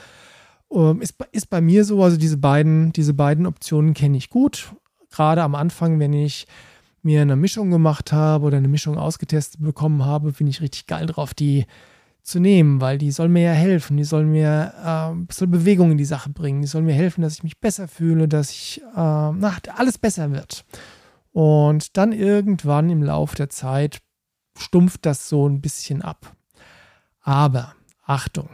Ähm, 0.72 1.02
ist, 1.02 1.16
ist 1.32 1.50
bei 1.50 1.60
mir 1.60 1.84
so, 1.84 2.02
also 2.02 2.16
diese 2.16 2.38
beiden, 2.38 2.94
diese 2.94 3.12
beiden 3.12 3.44
Optionen 3.44 3.92
kenne 3.92 4.16
ich 4.16 4.30
gut. 4.30 4.72
Gerade 5.10 5.42
am 5.42 5.54
Anfang, 5.54 5.98
wenn 5.98 6.14
ich 6.14 6.46
mir 7.02 7.22
eine 7.22 7.36
Mischung 7.36 7.70
gemacht 7.70 8.12
habe 8.12 8.46
oder 8.46 8.58
eine 8.58 8.68
Mischung 8.68 8.96
ausgetestet 8.96 9.60
bekommen 9.62 10.04
habe, 10.04 10.32
bin 10.32 10.46
ich 10.46 10.60
richtig 10.60 10.86
geil 10.86 11.06
drauf, 11.06 11.34
die 11.34 11.66
zu 12.22 12.38
nehmen, 12.38 12.80
weil 12.80 12.98
die 12.98 13.10
soll 13.10 13.28
mir 13.28 13.42
ja 13.42 13.52
helfen, 13.52 13.96
die 13.96 14.04
soll 14.04 14.24
mir 14.24 14.72
äh, 14.84 15.32
soll 15.32 15.48
Bewegung 15.48 15.90
in 15.90 15.98
die 15.98 16.04
Sache 16.04 16.30
bringen, 16.30 16.62
die 16.62 16.68
soll 16.68 16.82
mir 16.82 16.94
helfen, 16.94 17.22
dass 17.22 17.34
ich 17.34 17.42
mich 17.42 17.58
besser 17.58 17.88
fühle, 17.88 18.28
dass 18.28 18.50
ich 18.50 18.80
äh, 18.80 18.94
na, 18.94 19.56
alles 19.74 19.98
besser 19.98 20.30
wird. 20.30 20.64
Und 21.32 21.96
dann 21.96 22.12
irgendwann 22.12 22.90
im 22.90 23.02
Laufe 23.02 23.36
der 23.36 23.48
Zeit 23.48 24.00
stumpft 24.56 25.04
das 25.06 25.28
so 25.28 25.48
ein 25.48 25.60
bisschen 25.60 26.02
ab. 26.02 26.36
Aber 27.22 27.74
Achtung, 28.04 28.50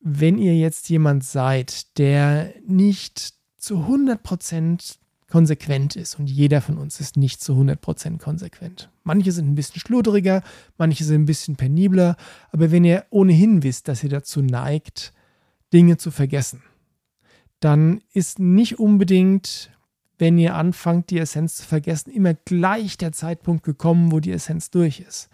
wenn 0.00 0.38
ihr 0.38 0.56
jetzt 0.56 0.88
jemand 0.88 1.24
seid, 1.24 1.98
der 1.98 2.54
nicht 2.66 3.34
zu 3.58 3.86
100% 3.86 4.96
konsequent 5.30 5.96
ist 5.96 6.18
und 6.18 6.28
jeder 6.28 6.60
von 6.60 6.76
uns 6.76 7.00
ist 7.00 7.16
nicht 7.16 7.40
zu 7.40 7.54
100% 7.54 8.18
konsequent. 8.18 8.90
Manche 9.04 9.32
sind 9.32 9.48
ein 9.48 9.54
bisschen 9.54 9.80
schludriger, 9.80 10.42
manche 10.76 11.04
sind 11.04 11.22
ein 11.22 11.26
bisschen 11.26 11.56
penibler, 11.56 12.16
aber 12.52 12.70
wenn 12.70 12.84
ihr 12.84 13.04
ohnehin 13.10 13.62
wisst, 13.62 13.88
dass 13.88 14.02
ihr 14.02 14.10
dazu 14.10 14.42
neigt, 14.42 15.12
Dinge 15.72 15.96
zu 15.96 16.10
vergessen, 16.10 16.62
dann 17.60 18.00
ist 18.12 18.38
nicht 18.38 18.78
unbedingt, 18.78 19.70
wenn 20.18 20.38
ihr 20.38 20.54
anfangt, 20.54 21.10
die 21.10 21.18
Essenz 21.18 21.56
zu 21.56 21.64
vergessen, 21.64 22.10
immer 22.10 22.34
gleich 22.34 22.98
der 22.98 23.12
Zeitpunkt 23.12 23.64
gekommen, 23.64 24.12
wo 24.12 24.20
die 24.20 24.32
Essenz 24.32 24.70
durch 24.70 25.00
ist. 25.00 25.28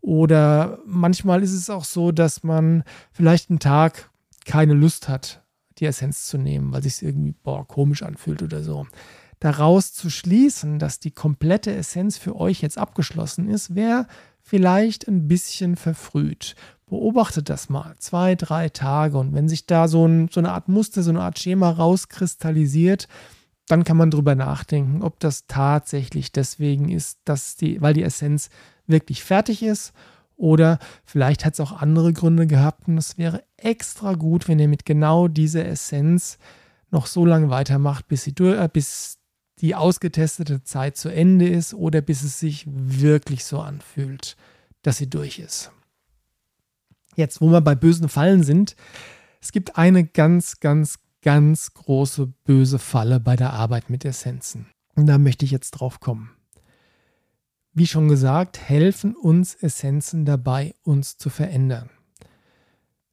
Oder 0.00 0.80
manchmal 0.86 1.42
ist 1.42 1.52
es 1.52 1.70
auch 1.70 1.84
so, 1.84 2.12
dass 2.12 2.42
man 2.42 2.84
vielleicht 3.12 3.48
einen 3.48 3.58
Tag 3.58 4.10
keine 4.44 4.74
Lust 4.74 5.08
hat, 5.08 5.43
die 5.78 5.86
Essenz 5.86 6.26
zu 6.26 6.38
nehmen, 6.38 6.72
weil 6.72 6.82
sich 6.82 7.02
irgendwie 7.02 7.34
boah, 7.42 7.66
komisch 7.66 8.02
anfühlt 8.02 8.42
oder 8.42 8.62
so. 8.62 8.86
Daraus 9.40 9.92
zu 9.92 10.10
schließen, 10.10 10.78
dass 10.78 11.00
die 11.00 11.10
komplette 11.10 11.74
Essenz 11.74 12.16
für 12.16 12.36
euch 12.36 12.62
jetzt 12.62 12.78
abgeschlossen 12.78 13.48
ist, 13.48 13.74
wäre 13.74 14.06
vielleicht 14.40 15.08
ein 15.08 15.28
bisschen 15.28 15.76
verfrüht. 15.76 16.54
Beobachtet 16.86 17.48
das 17.48 17.68
mal, 17.68 17.94
zwei, 17.98 18.34
drei 18.34 18.68
Tage 18.68 19.18
und 19.18 19.34
wenn 19.34 19.48
sich 19.48 19.66
da 19.66 19.88
so, 19.88 20.06
ein, 20.06 20.28
so 20.30 20.40
eine 20.40 20.52
Art 20.52 20.68
Muster, 20.68 21.02
so 21.02 21.10
eine 21.10 21.22
Art 21.22 21.38
Schema 21.38 21.70
rauskristallisiert, 21.70 23.08
dann 23.68 23.84
kann 23.84 23.96
man 23.96 24.10
drüber 24.10 24.34
nachdenken, 24.34 25.02
ob 25.02 25.18
das 25.20 25.46
tatsächlich 25.46 26.32
deswegen 26.32 26.90
ist, 26.90 27.20
dass 27.24 27.56
die, 27.56 27.80
weil 27.80 27.94
die 27.94 28.02
Essenz 28.02 28.50
wirklich 28.86 29.24
fertig 29.24 29.62
ist 29.62 29.94
oder 30.36 30.78
vielleicht 31.04 31.44
hat 31.44 31.54
es 31.54 31.60
auch 31.60 31.72
andere 31.72 32.12
Gründe 32.12 32.46
gehabt 32.46 32.88
und 32.88 32.98
es 32.98 33.18
wäre 33.18 33.44
extra 33.56 34.14
gut, 34.14 34.48
wenn 34.48 34.58
ihr 34.58 34.68
mit 34.68 34.84
genau 34.84 35.28
dieser 35.28 35.66
Essenz 35.66 36.38
noch 36.90 37.06
so 37.06 37.24
lange 37.26 37.50
weitermacht, 37.50 38.08
bis, 38.08 38.24
sie, 38.24 38.34
äh, 38.40 38.68
bis 38.72 39.18
die 39.60 39.74
ausgetestete 39.74 40.62
Zeit 40.64 40.96
zu 40.96 41.08
Ende 41.08 41.48
ist 41.48 41.74
oder 41.74 42.00
bis 42.00 42.22
es 42.22 42.40
sich 42.40 42.64
wirklich 42.66 43.44
so 43.44 43.60
anfühlt, 43.60 44.36
dass 44.82 44.98
sie 44.98 45.08
durch 45.08 45.38
ist. 45.38 45.70
Jetzt, 47.16 47.40
wo 47.40 47.48
wir 47.50 47.60
bei 47.60 47.74
bösen 47.74 48.08
Fallen 48.08 48.42
sind, 48.42 48.74
es 49.40 49.52
gibt 49.52 49.76
eine 49.78 50.04
ganz, 50.04 50.60
ganz, 50.60 50.98
ganz 51.22 51.74
große 51.74 52.32
böse 52.44 52.78
Falle 52.78 53.20
bei 53.20 53.36
der 53.36 53.52
Arbeit 53.52 53.90
mit 53.90 54.04
Essenzen. 54.04 54.66
Und 54.96 55.06
da 55.06 55.18
möchte 55.18 55.44
ich 55.44 55.50
jetzt 55.50 55.72
drauf 55.72 56.00
kommen. 56.00 56.30
Wie 57.76 57.88
schon 57.88 58.08
gesagt, 58.08 58.60
helfen 58.60 59.16
uns 59.16 59.56
Essenzen 59.56 60.24
dabei, 60.24 60.74
uns 60.84 61.16
zu 61.16 61.28
verändern. 61.28 61.90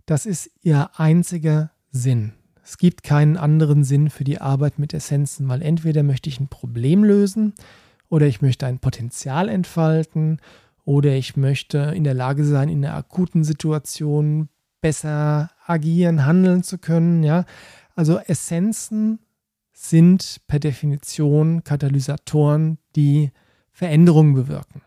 Das 0.06 0.28
ist 0.28 0.52
ihr 0.62 0.92
einziger 1.00 1.72
Sinn. 1.92 2.34
Es 2.64 2.78
gibt 2.78 3.02
keinen 3.02 3.38
anderen 3.38 3.84
Sinn 3.84 4.12
für 4.12 4.24
die 4.24 4.40
Arbeit 4.40 4.78
mit 4.78 4.94
Essenzen, 4.94 5.50
weil 5.50 5.64
entweder 5.64 6.04
möchte 6.04 6.30
ich 6.30 6.40
ein 6.40 6.48
Problem 6.48 7.04
lösen 7.04 7.54
oder 8.08 8.28
ich 8.28 8.44
möchte 8.44 8.68
ein 8.68 8.78
Potenzial 8.78 9.50
entfalten 9.50 10.38
oder 10.86 11.16
ich 11.16 11.36
möchte 11.36 11.80
in 11.96 12.04
der 12.04 12.14
Lage 12.14 12.46
sein, 12.46 12.70
in 12.70 12.86
einer 12.86 12.96
akuten 12.96 13.44
Situation 13.44 14.48
besser 14.80 15.50
agieren, 15.66 16.28
handeln 16.28 16.62
zu 16.62 16.78
können. 16.78 17.24
Ja? 17.24 17.46
Also 17.96 18.20
Essenzen 18.20 19.18
sind 19.74 20.42
per 20.46 20.60
Definition 20.60 21.64
Katalysatoren, 21.64 22.78
die 22.96 23.32
Veränderungen 23.72 24.34
bewirken. 24.34 24.82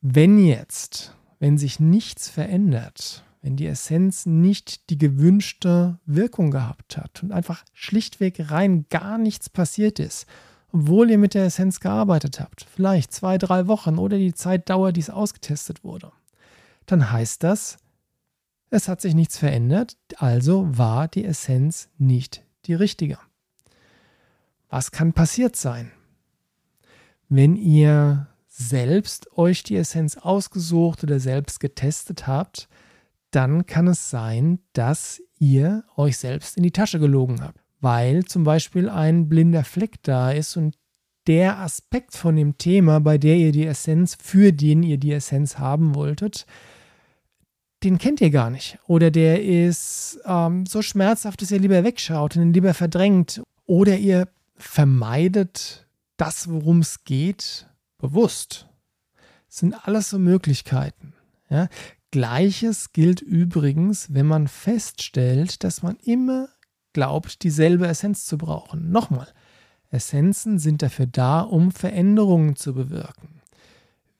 Wenn 0.00 0.38
jetzt, 0.38 1.14
wenn 1.38 1.58
sich 1.58 1.80
nichts 1.80 2.28
verändert, 2.28 3.24
wenn 3.42 3.56
die 3.56 3.66
Essenz 3.66 4.26
nicht 4.26 4.90
die 4.90 4.98
gewünschte 4.98 5.98
Wirkung 6.06 6.50
gehabt 6.50 6.96
hat 6.96 7.22
und 7.22 7.32
einfach 7.32 7.64
schlichtweg 7.72 8.50
rein 8.50 8.86
gar 8.90 9.18
nichts 9.18 9.48
passiert 9.48 9.98
ist, 9.98 10.26
obwohl 10.72 11.10
ihr 11.10 11.18
mit 11.18 11.34
der 11.34 11.46
Essenz 11.46 11.80
gearbeitet 11.80 12.40
habt, 12.40 12.66
vielleicht 12.74 13.12
zwei, 13.12 13.38
drei 13.38 13.66
Wochen 13.68 13.98
oder 13.98 14.18
die 14.18 14.34
Zeitdauer, 14.34 14.92
die 14.92 15.00
es 15.00 15.10
ausgetestet 15.10 15.82
wurde, 15.82 16.12
dann 16.86 17.10
heißt 17.10 17.42
das, 17.42 17.78
es 18.70 18.88
hat 18.88 19.00
sich 19.00 19.14
nichts 19.14 19.38
verändert, 19.38 19.96
also 20.16 20.66
war 20.76 21.08
die 21.08 21.24
Essenz 21.24 21.88
nicht 21.96 22.44
die 22.66 22.74
richtige. 22.74 23.18
Was 24.68 24.90
kann 24.90 25.14
passiert 25.14 25.56
sein? 25.56 25.90
Wenn 27.28 27.56
ihr 27.56 28.28
selbst 28.46 29.36
euch 29.36 29.62
die 29.62 29.76
Essenz 29.76 30.16
ausgesucht 30.16 31.02
oder 31.04 31.20
selbst 31.20 31.60
getestet 31.60 32.26
habt, 32.26 32.68
dann 33.30 33.66
kann 33.66 33.86
es 33.86 34.10
sein, 34.10 34.58
dass 34.72 35.22
ihr 35.38 35.84
euch 35.96 36.16
selbst 36.18 36.56
in 36.56 36.62
die 36.62 36.70
Tasche 36.70 36.98
gelogen 36.98 37.42
habt, 37.42 37.60
weil 37.80 38.24
zum 38.24 38.44
Beispiel 38.44 38.88
ein 38.88 39.28
blinder 39.28 39.64
Fleck 39.64 40.02
da 40.02 40.30
ist 40.30 40.56
und 40.56 40.76
der 41.26 41.58
Aspekt 41.58 42.16
von 42.16 42.36
dem 42.36 42.56
Thema, 42.56 43.00
bei 43.00 43.18
der 43.18 43.36
ihr 43.36 43.52
die 43.52 43.66
Essenz, 43.66 44.16
für 44.20 44.52
den 44.52 44.82
ihr 44.82 44.96
die 44.96 45.12
Essenz 45.12 45.58
haben 45.58 45.94
wolltet, 45.94 46.46
den 47.84 47.98
kennt 47.98 48.20
ihr 48.20 48.30
gar 48.30 48.50
nicht. 48.50 48.78
Oder 48.86 49.10
der 49.10 49.44
ist 49.44 50.18
ähm, 50.24 50.64
so 50.66 50.82
schmerzhaft, 50.82 51.42
dass 51.42 51.50
ihr 51.50 51.60
lieber 51.60 51.84
wegschaut 51.84 52.36
und 52.36 52.42
ihn 52.42 52.52
lieber 52.54 52.74
verdrängt. 52.74 53.42
Oder 53.66 53.98
ihr 53.98 54.26
vermeidet 54.56 55.86
das, 56.18 56.50
worum 56.50 56.80
es 56.80 57.04
geht, 57.04 57.66
bewusst. 57.96 58.68
Das 59.46 59.58
sind 59.58 59.74
alles 59.86 60.10
so 60.10 60.18
Möglichkeiten. 60.18 61.14
Ja? 61.48 61.68
Gleiches 62.10 62.92
gilt 62.92 63.20
übrigens, 63.20 64.12
wenn 64.12 64.26
man 64.26 64.48
feststellt, 64.48 65.64
dass 65.64 65.82
man 65.82 65.96
immer 65.96 66.48
glaubt, 66.92 67.42
dieselbe 67.42 67.86
Essenz 67.86 68.26
zu 68.26 68.38
brauchen. 68.38 68.90
Nochmal, 68.90 69.28
Essenzen 69.90 70.58
sind 70.58 70.82
dafür 70.82 71.06
da, 71.06 71.40
um 71.40 71.70
Veränderungen 71.70 72.56
zu 72.56 72.74
bewirken. 72.74 73.40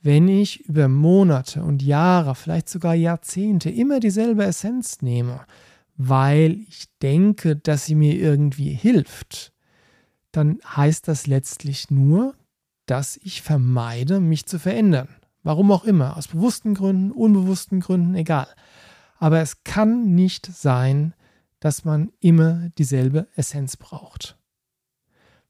Wenn 0.00 0.28
ich 0.28 0.60
über 0.60 0.88
Monate 0.88 1.62
und 1.62 1.82
Jahre, 1.82 2.34
vielleicht 2.34 2.68
sogar 2.68 2.94
Jahrzehnte 2.94 3.68
immer 3.68 4.00
dieselbe 4.00 4.44
Essenz 4.44 5.02
nehme, 5.02 5.40
weil 5.96 6.60
ich 6.68 6.86
denke, 7.02 7.56
dass 7.56 7.86
sie 7.86 7.96
mir 7.96 8.14
irgendwie 8.14 8.72
hilft, 8.72 9.52
dann 10.38 10.60
heißt 10.64 11.08
das 11.08 11.26
letztlich 11.26 11.90
nur, 11.90 12.34
dass 12.86 13.18
ich 13.18 13.42
vermeide, 13.42 14.20
mich 14.20 14.46
zu 14.46 14.58
verändern. 14.58 15.08
Warum 15.42 15.70
auch 15.72 15.84
immer, 15.84 16.16
aus 16.16 16.28
bewussten 16.28 16.74
Gründen, 16.74 17.10
unbewussten 17.10 17.80
Gründen, 17.80 18.14
egal. 18.14 18.46
Aber 19.18 19.40
es 19.40 19.64
kann 19.64 20.14
nicht 20.14 20.46
sein, 20.46 21.14
dass 21.60 21.84
man 21.84 22.12
immer 22.20 22.68
dieselbe 22.78 23.26
Essenz 23.34 23.76
braucht. 23.76 24.38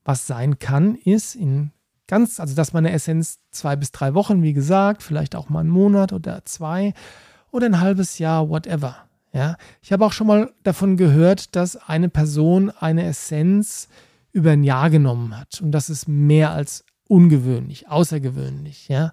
Was 0.05 0.27
sein 0.27 0.59
kann, 0.59 0.95
ist 0.95 1.35
in 1.35 1.71
ganz, 2.07 2.41
also 2.41 2.55
dass 2.55 2.73
man 2.73 2.87
eine 2.87 2.95
Essenz 2.95 3.41
zwei 3.51 3.77
bis 3.77 3.93
drei 3.93 4.15
Wochen, 4.15 4.43
wie 4.43 4.55
gesagt, 4.55 5.03
vielleicht 5.03 5.37
auch 5.37 5.51
mal 5.51 5.61
einen 5.61 5.69
Monat 5.69 6.15
oder 6.15 6.45
zwei 6.47 6.95
oder 7.51 7.67
ein 7.67 7.81
halbes 7.81 8.19
Jahr, 8.19 8.49
whatever. 8.49 8.97
Ja, 9.33 9.57
ich 9.83 9.93
habe 9.93 10.07
auch 10.07 10.13
schon 10.13 10.27
mal 10.27 10.53
davon 10.63 10.97
gehört, 10.97 11.55
dass 11.55 11.77
eine 11.77 12.09
Person 12.09 12.71
eine 12.71 13.05
Essenz 13.05 13.89
über 14.39 14.53
ein 14.53 14.63
Jahr 14.63 14.89
genommen 14.89 15.37
hat. 15.37 15.61
Und 15.61 15.73
das 15.73 15.91
ist 15.91 16.07
mehr 16.07 16.53
als 16.53 16.85
ungewöhnlich, 17.09 17.89
außergewöhnlich, 17.89 18.89
ja. 18.89 19.13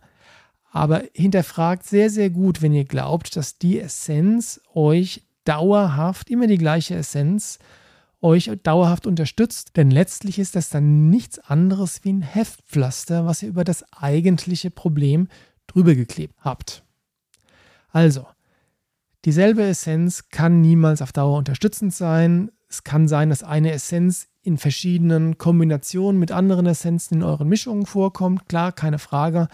Aber 0.72 1.04
hinterfragt 1.14 1.86
sehr, 1.86 2.10
sehr 2.10 2.30
gut, 2.30 2.62
wenn 2.62 2.74
ihr 2.74 2.86
glaubt, 2.86 3.36
dass 3.36 3.58
die 3.58 3.80
Essenz 3.80 4.62
euch 4.74 5.24
dauerhaft, 5.46 6.30
immer 6.30 6.48
die 6.48 6.60
gleiche 6.60 6.96
Essenz, 6.96 7.60
euch 8.22 8.52
dauerhaft 8.62 9.08
unterstützt. 9.08 9.78
Denn 9.78 9.90
letztlich 9.90 10.38
ist 10.38 10.56
das 10.56 10.70
dann 10.70 11.10
nichts 11.10 11.40
anderes 11.40 12.04
wie 12.04 12.14
ein 12.14 12.22
Heftpflaster, 12.22 13.26
was 13.26 13.42
ihr 13.42 13.50
über 13.50 13.64
das 13.64 13.84
eigentliche 13.94 14.70
Problem 14.70 15.28
drüber 15.66 15.96
geklebt 15.96 16.36
habt. 16.42 16.84
Also, 17.90 18.28
dieselbe 19.24 19.64
Essenz 19.64 20.30
kann 20.30 20.62
niemals 20.62 21.02
auf 21.02 21.14
Dauer 21.14 21.38
unterstützend 21.38 21.96
sein. 21.96 22.52
Es 22.67 22.84
kann 22.84 23.08
sein, 23.08 23.30
dass 23.30 23.43
eine 23.43 23.71
Essenz 23.71 24.28
in 24.41 24.58
verschiedenen 24.58 25.38
Kombinationen 25.38 26.19
mit 26.19 26.32
anderen 26.32 26.65
Essenzen 26.65 27.15
in 27.15 27.23
euren 27.23 27.47
Mischungen 27.47 27.86
vorkommt. 27.86 28.47
Klar, 28.47 28.71
keine 28.71 28.99
Frage. 28.99 29.47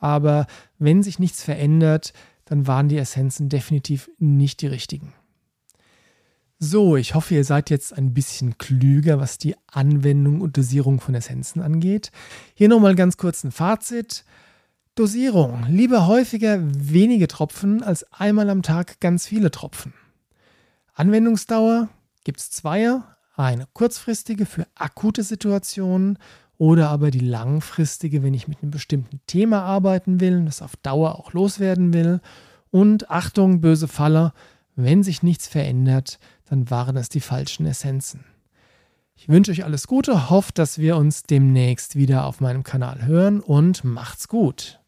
Aber 0.00 0.46
wenn 0.78 1.02
sich 1.02 1.18
nichts 1.18 1.42
verändert, 1.42 2.12
dann 2.44 2.66
waren 2.66 2.88
die 2.88 2.98
Essenzen 2.98 3.48
definitiv 3.48 4.10
nicht 4.18 4.60
die 4.60 4.66
richtigen. 4.66 5.12
So, 6.58 6.96
ich 6.96 7.14
hoffe, 7.14 7.34
ihr 7.34 7.44
seid 7.44 7.70
jetzt 7.70 7.92
ein 7.96 8.14
bisschen 8.14 8.56
klüger, 8.56 9.18
was 9.18 9.36
die 9.36 9.56
Anwendung 9.66 10.40
und 10.40 10.56
Dosierung 10.56 11.00
von 11.00 11.14
Essenzen 11.14 11.60
angeht. 11.60 12.12
Hier 12.54 12.68
nochmal 12.68 12.94
ganz 12.94 13.16
kurz 13.16 13.42
ein 13.42 13.50
Fazit. 13.50 14.24
Dosierung. 14.94 15.66
Lieber 15.68 16.06
häufiger 16.06 16.60
wenige 16.62 17.26
Tropfen 17.26 17.82
als 17.82 18.04
einmal 18.12 18.50
am 18.50 18.62
Tag 18.62 19.00
ganz 19.00 19.26
viele 19.26 19.50
Tropfen. 19.50 19.94
Anwendungsdauer 20.94 21.88
gibt 22.24 22.40
es 22.40 22.50
zwei. 22.50 23.00
Eine 23.34 23.66
kurzfristige 23.72 24.46
für 24.46 24.66
akute 24.74 25.22
Situationen 25.22 26.18
oder 26.58 26.90
aber 26.90 27.10
die 27.10 27.20
langfristige, 27.20 28.22
wenn 28.22 28.34
ich 28.34 28.46
mit 28.46 28.62
einem 28.62 28.70
bestimmten 28.70 29.20
Thema 29.26 29.62
arbeiten 29.62 30.20
will, 30.20 30.44
das 30.44 30.62
auf 30.62 30.76
Dauer 30.76 31.18
auch 31.18 31.32
loswerden 31.32 31.92
will. 31.92 32.20
Und 32.70 33.10
Achtung, 33.10 33.60
böse 33.60 33.88
Faller, 33.88 34.32
wenn 34.76 35.02
sich 35.02 35.22
nichts 35.22 35.48
verändert, 35.48 36.18
dann 36.48 36.70
waren 36.70 36.96
es 36.96 37.08
die 37.08 37.20
falschen 37.20 37.66
Essenzen. 37.66 38.24
Ich 39.14 39.28
wünsche 39.28 39.52
euch 39.52 39.64
alles 39.64 39.86
Gute, 39.86 40.30
hoffe, 40.30 40.52
dass 40.54 40.78
wir 40.78 40.96
uns 40.96 41.22
demnächst 41.22 41.96
wieder 41.96 42.26
auf 42.26 42.40
meinem 42.40 42.62
Kanal 42.62 43.04
hören 43.06 43.40
und 43.40 43.84
macht's 43.84 44.28
gut. 44.28 44.80